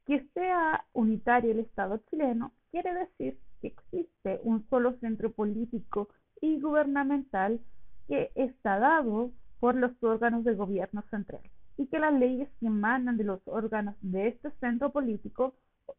Que 0.05 0.27
sea 0.33 0.85
unitario 0.93 1.51
el 1.51 1.59
Estado 1.59 2.01
chileno 2.09 2.51
quiere 2.71 2.93
decir 2.93 3.39
que 3.61 3.67
existe 3.67 4.41
un 4.43 4.67
solo 4.69 4.97
centro 4.99 5.31
político 5.31 6.09
y 6.41 6.59
gubernamental 6.59 7.61
que 8.07 8.31
está 8.35 8.79
dado 8.79 9.31
por 9.61 9.75
los 9.75 9.91
órganos 10.03 10.43
de 10.43 10.55
gobierno 10.55 11.03
central 11.09 11.41
y 11.77 11.87
que 11.87 11.99
las 11.99 12.13
leyes 12.13 12.49
que 12.59 12.67
emanan 12.67 13.17
de 13.17 13.23
los 13.23 13.41
órganos 13.45 13.95
de 14.01 14.27
este 14.27 14.51
centro 14.59 14.91
político, 14.91 15.55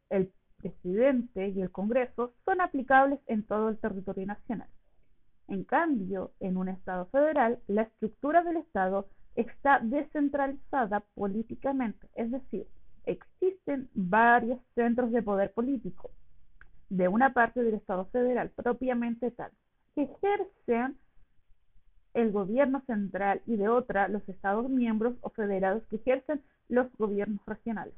el 0.09 0.31
presidente 0.57 1.49
y 1.49 1.61
el 1.61 1.71
Congreso, 1.71 2.33
son 2.45 2.61
aplicables 2.61 3.19
en 3.27 3.43
todo 3.43 3.69
el 3.69 3.77
territorio 3.77 4.25
nacional. 4.27 4.69
En 5.47 5.63
cambio, 5.63 6.31
en 6.39 6.57
un 6.57 6.67
Estado 6.67 7.05
federal, 7.07 7.59
la 7.67 7.83
estructura 7.83 8.43
del 8.43 8.57
Estado 8.57 9.07
está 9.35 9.79
descentralizada 9.81 11.01
políticamente, 11.15 12.07
es 12.15 12.31
decir, 12.31 12.67
existen 13.05 13.89
varios 13.93 14.59
centros 14.75 15.11
de 15.11 15.21
poder 15.21 15.53
político 15.53 16.11
de 16.89 17.07
una 17.07 17.33
parte 17.33 17.63
del 17.63 17.75
Estado 17.75 18.05
federal 18.05 18.49
propiamente 18.49 19.31
tal, 19.31 19.51
que 19.95 20.03
ejercen 20.03 20.97
el 22.13 22.31
gobierno 22.31 22.81
central 22.87 23.41
y 23.45 23.57
de 23.57 23.69
otra 23.69 24.07
los 24.07 24.27
Estados 24.27 24.69
miembros 24.69 25.15
o 25.21 25.29
federados 25.29 25.83
que 25.89 25.97
ejercen 25.97 26.41
los 26.67 26.87
gobiernos 26.97 27.45
regionales. 27.45 27.93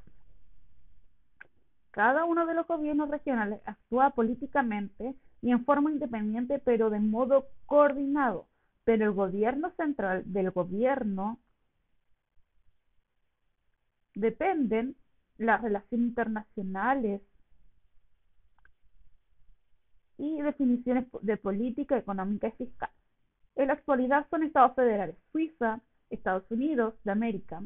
Cada 1.91 2.25
uno 2.25 2.45
de 2.45 2.53
los 2.53 2.67
gobiernos 2.67 3.09
regionales 3.09 3.61
actúa 3.65 4.11
políticamente 4.11 5.15
y 5.41 5.51
en 5.51 5.65
forma 5.65 5.91
independiente, 5.91 6.59
pero 6.59 6.89
de 6.89 6.99
modo 6.99 7.47
coordinado. 7.65 8.47
Pero 8.83 9.05
el 9.05 9.11
gobierno 9.11 9.71
central 9.77 10.23
del 10.25 10.51
gobierno 10.51 11.39
dependen 14.15 14.95
las 15.37 15.61
relaciones 15.61 16.09
internacionales 16.09 17.21
y 20.17 20.41
definiciones 20.41 21.05
de 21.21 21.37
política 21.37 21.97
económica 21.97 22.47
y 22.47 22.51
fiscal. 22.51 22.89
En 23.55 23.67
la 23.67 23.73
actualidad 23.73 24.27
son 24.29 24.43
estados 24.43 24.75
federales 24.75 25.15
Suiza, 25.31 25.79
Estados 26.09 26.43
Unidos 26.49 26.95
de 27.03 27.11
América, 27.11 27.61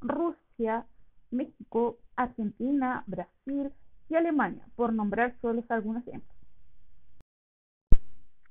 Rusia, 0.00 0.86
México, 1.30 1.98
Argentina, 2.14 3.02
Brasil 3.06 3.72
y 4.08 4.14
Alemania, 4.14 4.64
por 4.76 4.92
nombrar 4.92 5.36
solo 5.40 5.64
algunos 5.68 6.06
ejemplos. 6.06 6.35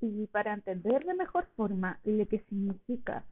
Y 0.08 0.28
para 0.28 0.54
entender 0.54 1.04
de 1.04 1.15
mejor 1.15 1.48
forma 1.56 2.00
lo 2.04 2.28
que 2.28 2.39
significa 2.48 3.24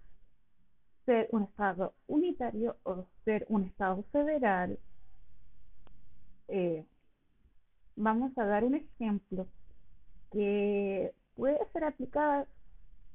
ser 1.06 1.28
un 1.32 1.44
Estado 1.44 1.94
unitario 2.08 2.78
o 2.84 3.06
ser 3.26 3.46
un 3.50 3.64
Estado 3.64 4.04
federal, 4.12 4.80
eh, 6.48 6.86
vamos 7.96 8.36
a 8.38 8.46
dar 8.46 8.64
un 8.64 8.76
ejemplo 8.76 9.48
que 10.32 11.14
puede 11.36 11.60
ser 11.74 11.84
aplicado, 11.84 12.48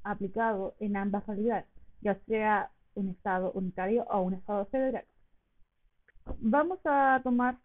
aplicado 0.03 0.75
en 0.79 0.95
ambas 0.95 1.27
realidades, 1.27 1.65
ya 2.01 2.15
sea 2.27 2.71
un 2.95 3.09
Estado 3.09 3.51
unitario 3.51 4.05
o 4.09 4.21
un 4.21 4.35
Estado 4.35 4.65
federal. 4.67 5.03
Vamos 6.39 6.79
a 6.85 7.19
tomar 7.23 7.57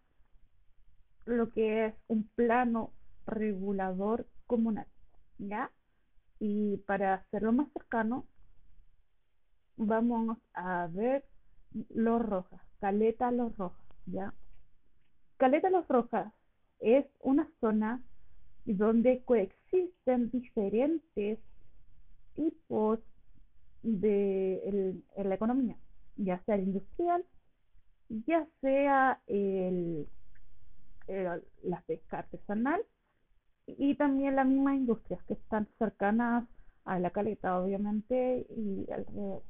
lo 1.25 1.49
que 1.51 1.85
es 1.85 1.93
un 2.07 2.27
plano 2.35 2.91
regulador 3.25 4.27
comunal, 4.45 4.87
¿ya? 5.37 5.71
Y 6.39 6.77
para 6.85 7.15
hacerlo 7.15 7.53
más 7.53 7.71
cercano, 7.73 8.25
vamos 9.77 10.37
a 10.53 10.87
ver 10.91 11.25
Los 11.89 12.21
Rojas, 12.21 12.61
Caleta 12.79 13.31
Los 13.31 13.55
Rojas, 13.57 13.85
¿ya? 14.05 14.33
Caleta 15.37 15.69
Los 15.69 15.87
Rojas 15.87 16.33
es 16.79 17.05
una 17.21 17.49
zona 17.59 18.01
donde 18.65 19.23
coexisten 19.23 20.29
diferentes 20.31 21.39
tipos 22.33 22.99
de 23.83 24.95
la 25.17 25.35
economía, 25.35 25.77
ya 26.17 26.43
sea 26.45 26.55
el 26.55 26.63
industrial, 26.63 27.23
ya 28.09 28.47
sea 28.61 29.21
el, 29.27 30.07
la 31.63 31.81
pesca 31.81 32.19
artesanal 32.19 32.81
y 33.67 33.95
también 33.95 34.35
las 34.35 34.47
mismas 34.47 34.75
industrias 34.75 35.23
que 35.23 35.33
están 35.33 35.67
cercanas 35.79 36.45
a 36.85 36.99
la 36.99 37.09
caleta, 37.09 37.59
obviamente, 37.59 38.45
y 38.55 38.85
alrededor. 38.91 39.41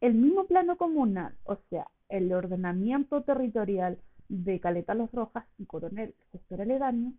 El 0.00 0.14
mismo 0.14 0.44
plano 0.44 0.76
comunal, 0.76 1.34
o 1.44 1.56
sea, 1.70 1.88
el 2.08 2.32
ordenamiento 2.32 3.22
territorial 3.22 3.98
de 4.28 4.60
Caleta 4.60 4.94
Los 4.94 5.10
Rojas 5.12 5.44
y 5.58 5.64
Coronel, 5.64 6.14
sector 6.32 6.60
aledaño, 6.60 7.12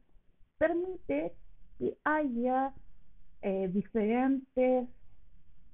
permite 0.57 1.33
que 1.79 1.97
haya 2.03 2.73
eh, 3.41 3.69
diferentes 3.73 4.87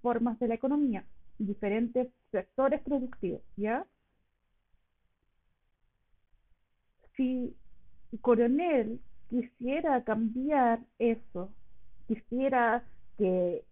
formas 0.01 0.39
de 0.39 0.47
la 0.47 0.55
economía, 0.55 1.05
diferentes 1.37 2.07
sectores 2.31 2.81
productivos, 2.81 3.41
¿ya? 3.57 3.85
Si 7.15 7.55
Coronel 8.21 8.99
quisiera 9.33 10.03
cambiar 10.03 10.79
eso, 10.99 11.49
quisiera 12.07 12.83
que, 13.17 13.65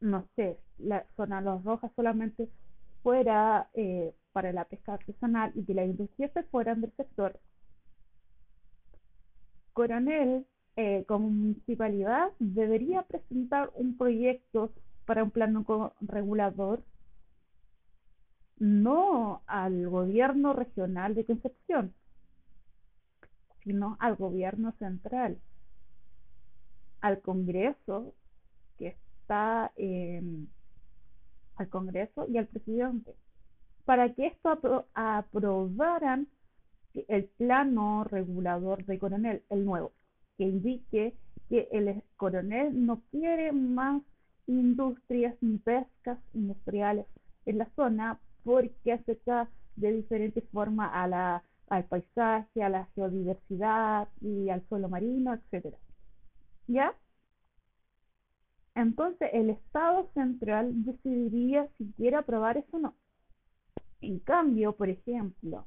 no 0.00 0.24
sé, 0.36 0.56
la 0.78 1.04
zona 1.16 1.40
Los 1.40 1.64
Rojas 1.64 1.90
solamente 1.96 2.48
fuera 3.02 3.68
eh, 3.74 4.14
para 4.32 4.52
la 4.52 4.64
pesca 4.64 4.94
artesanal 4.94 5.50
y 5.56 5.64
que 5.64 5.74
la 5.74 5.84
industria 5.84 6.30
se 6.32 6.44
fueran 6.44 6.80
del 6.80 6.92
sector, 6.92 7.40
Coronel, 9.72 10.46
eh, 10.76 11.04
como 11.08 11.28
municipalidad, 11.28 12.30
debería 12.38 13.02
presentar 13.02 13.72
un 13.74 13.96
proyecto 13.96 14.70
para 15.06 15.24
un 15.24 15.32
plano 15.32 15.64
regulador, 16.02 16.84
no 18.60 19.42
al 19.48 19.88
gobierno 19.88 20.52
regional 20.52 21.16
de 21.16 21.24
Concepción, 21.24 21.92
sino 23.64 23.96
al 24.00 24.16
gobierno 24.16 24.72
central, 24.78 25.38
al 27.00 27.20
Congreso, 27.20 28.14
que 28.78 28.88
está 28.88 29.72
al 31.56 31.68
Congreso 31.68 32.26
y 32.28 32.38
al 32.38 32.46
presidente, 32.46 33.14
para 33.84 34.12
que 34.14 34.26
esto 34.26 34.86
aprobaran 34.94 36.28
el 37.08 37.24
plano 37.24 38.04
regulador 38.04 38.84
de 38.84 38.98
coronel, 38.98 39.42
el 39.50 39.64
nuevo, 39.64 39.92
que 40.38 40.44
indique 40.44 41.14
que 41.48 41.68
el 41.72 42.02
coronel 42.16 42.86
no 42.86 43.02
quiere 43.10 43.52
más 43.52 44.02
industrias 44.46 45.34
ni 45.40 45.58
pescas 45.58 46.18
industriales 46.32 47.06
en 47.46 47.58
la 47.58 47.68
zona 47.76 48.18
porque 48.44 48.92
afecta 48.92 49.48
de 49.76 49.92
diferente 49.92 50.40
forma 50.52 50.86
a 50.86 51.08
la 51.08 51.42
al 51.68 51.84
paisaje, 51.84 52.62
a 52.62 52.68
la 52.68 52.86
geodiversidad 52.94 54.08
y 54.20 54.50
al 54.50 54.66
suelo 54.68 54.88
marino, 54.88 55.34
etcétera. 55.34 55.78
¿Ya? 56.66 56.94
Entonces 58.74 59.30
el 59.32 59.50
Estado 59.50 60.10
central 60.14 60.84
decidiría 60.84 61.68
si 61.78 61.92
quiere 61.96 62.16
aprobar 62.16 62.56
eso 62.56 62.76
o 62.76 62.80
no. 62.80 62.94
En 64.00 64.18
cambio, 64.18 64.72
por 64.72 64.88
ejemplo, 64.88 65.64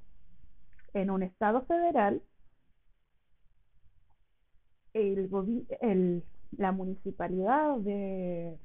en 0.93 1.09
un 1.09 1.23
Estado 1.23 1.61
federal, 1.65 2.21
el, 4.93 6.23
la 6.57 6.71
municipalidad 6.71 7.77
de, 7.77 8.57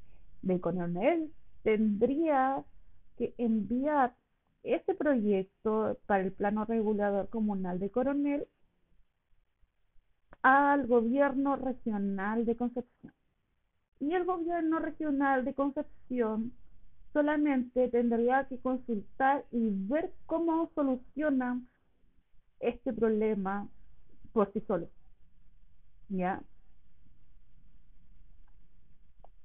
de 0.42 0.61
Coronel 0.61 1.33
tendría 1.62 2.64
que 3.16 3.35
enviar 3.38 4.14
ese 4.62 4.94
proyecto 4.94 5.98
para 6.07 6.22
el 6.22 6.33
plano 6.33 6.64
regulador 6.64 7.29
comunal 7.29 7.79
de 7.79 7.90
Coronel 7.90 8.46
al 10.42 10.87
gobierno 10.87 11.57
regional 11.57 12.44
de 12.44 12.57
Concepción. 12.57 13.12
Y 14.01 14.14
el 14.14 14.25
gobierno 14.25 14.79
regional 14.81 15.44
de 15.44 15.55
Concepción 15.55 16.53
solamente 17.12 17.88
tendría 17.88 18.46
que 18.48 18.59
consultar 18.59 19.44
y 19.53 19.70
ver 19.70 20.12
cómo 20.27 20.70
solucionan 20.75 21.68
este 22.59 22.92
problema 22.92 23.68
por 24.33 24.53
sí 24.53 24.61
solo. 24.66 24.88
¿Ya? 26.09 26.42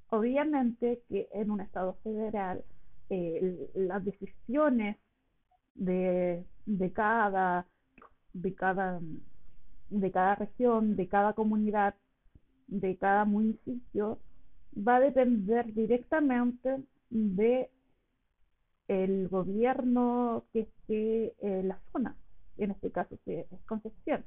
Obviamente 0.10 1.04
que 1.10 1.28
en 1.34 1.52
un 1.52 1.62
Estado 1.62 1.94
federal 2.04 2.64
eh, 3.10 3.70
las 3.76 4.04
decisiones 4.04 4.98
de, 5.78 6.46
de 6.66 6.92
cada 6.92 7.66
de 8.34 8.54
cada 8.56 9.00
de 9.90 10.12
cada 10.12 10.36
región, 10.36 10.96
de 10.96 11.08
cada 11.08 11.34
comunidad, 11.34 11.96
de 12.68 12.98
cada 12.98 13.26
municipio, 13.26 14.20
va 14.76 14.98
a 14.98 15.00
depender 15.00 15.74
directamente 15.74 16.84
de 17.10 17.70
el 18.88 19.28
gobierno 19.30 20.46
que 20.52 20.62
esté 20.62 21.36
en 21.40 21.70
la 21.70 21.80
zona, 21.92 22.16
en 22.58 22.72
este 22.72 22.92
caso 22.92 23.18
es 23.26 23.46
Concepción, 23.66 24.26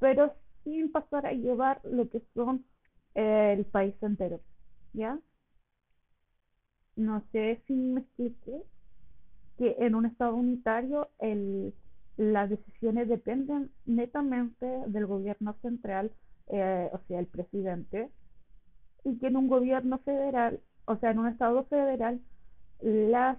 pero 0.00 0.34
sin 0.64 0.90
pasar 0.90 1.26
a 1.26 1.32
llevar 1.32 1.80
lo 1.84 2.08
que 2.08 2.22
son 2.34 2.64
el 3.14 3.64
país 3.66 3.94
entero, 4.02 4.40
¿ya? 4.92 5.18
No 6.96 7.22
sé 7.32 7.62
si 7.66 7.74
me 7.74 8.00
expliqué 8.00 8.62
que 9.58 9.76
en 9.78 9.94
un 9.94 10.06
estado 10.06 10.34
unitario 10.34 11.08
el, 11.18 11.74
las 12.16 12.48
decisiones 12.50 13.08
dependen 13.08 13.70
netamente 13.84 14.66
del 14.86 15.06
gobierno 15.06 15.54
central, 15.62 16.12
eh, 16.48 16.90
o 16.92 17.00
sea, 17.06 17.18
el 17.18 17.26
presidente, 17.26 18.10
y 19.04 19.18
que 19.18 19.28
en 19.28 19.36
un 19.36 19.48
gobierno 19.48 19.98
federal, 20.00 20.60
o 20.86 20.96
sea, 20.96 21.10
en 21.10 21.18
un 21.18 21.28
estado 21.28 21.64
federal, 21.66 22.20
las 22.80 23.38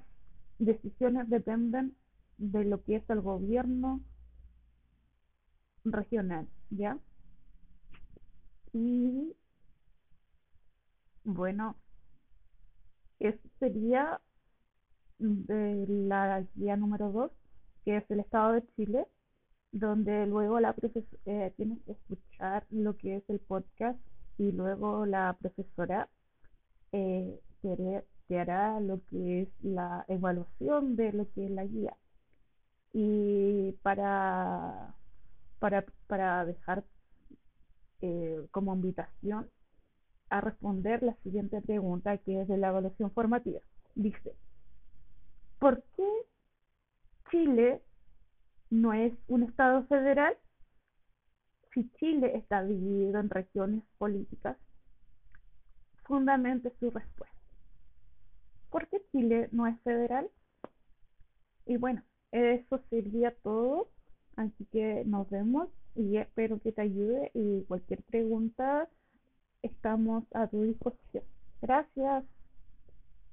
decisiones 0.60 1.30
dependen 1.30 1.96
de 2.38 2.66
lo 2.66 2.84
que 2.84 2.98
es 2.98 3.10
el 3.10 3.22
gobierno 3.22 4.02
regional, 5.84 6.48
¿ya? 6.70 6.98
Y 8.74 9.36
bueno, 11.24 11.76
eso 13.20 13.40
sería 13.60 14.22
de 15.20 15.86
la 15.88 16.44
guía 16.56 16.76
número 16.78 17.12
2, 17.12 17.32
que 17.86 17.98
es 17.98 18.12
el 18.12 18.20
Estado 18.20 18.54
de 18.54 18.64
Chile, 18.76 19.08
donde 19.72 20.26
luego 20.28 20.60
la 20.60 20.76
eh, 21.26 21.54
tienes 21.58 21.80
que 21.84 21.92
escuchar 21.94 22.66
lo 22.70 22.96
que 22.98 23.18
es 23.18 23.24
el 23.30 23.40
podcast 23.40 24.00
y 24.38 24.52
luego 24.52 25.06
la 25.06 25.36
profesora 25.40 26.10
eh, 26.92 27.40
te, 27.62 28.40
hará 28.40 28.80
lo 28.80 29.02
que 29.06 29.44
es 29.44 29.50
la 29.62 30.06
evaluación 30.08 30.96
de 30.96 31.14
lo 31.14 31.32
que 31.32 31.46
es 31.46 31.52
la 31.52 31.66
guía. 31.66 31.96
Y 32.94 33.74
para, 33.84 34.96
para, 35.60 35.86
para 36.08 36.46
dejar 36.46 36.84
eh, 38.02 38.46
como 38.52 38.76
invitación 38.76 39.50
a 40.30 40.42
responder 40.42 41.04
la 41.04 41.16
siguiente 41.24 41.62
pregunta 41.62 42.18
que 42.18 42.42
es 42.42 42.48
de 42.48 42.58
la 42.58 42.70
evaluación 42.70 43.12
formativa. 43.12 43.60
Dice, 43.96 44.36
¿por 45.60 45.84
qué 45.96 46.08
Chile 47.32 47.82
no 48.70 48.94
es 48.94 49.14
un 49.28 49.44
Estado 49.44 49.86
federal? 49.88 50.38
Si 51.74 51.90
Chile 52.00 52.36
está 52.36 52.64
dividido 52.64 53.20
en 53.20 53.30
regiones 53.30 53.84
políticas, 53.98 54.58
fundamente 56.06 56.74
su 56.80 56.90
respuesta. 56.90 57.38
¿Por 58.70 58.88
qué 58.88 59.02
Chile 59.12 59.50
no 59.52 59.68
es 59.68 59.80
federal? 59.82 60.30
Y 61.66 61.78
bueno, 61.78 62.04
eso 62.32 62.82
sería 62.90 63.32
todo. 63.44 63.90
Así 64.36 64.66
que 64.72 65.04
nos 65.06 65.30
vemos 65.30 65.70
y 65.96 66.18
espero 66.18 66.60
que 66.60 66.72
te 66.72 66.82
ayude 66.82 67.32
y 67.34 67.64
cualquier 67.66 68.04
pregunta 68.04 68.88
estamos 69.64 70.24
a 70.34 70.48
tu 70.48 70.64
disposición. 70.64 71.24
Gracias. 71.62 72.24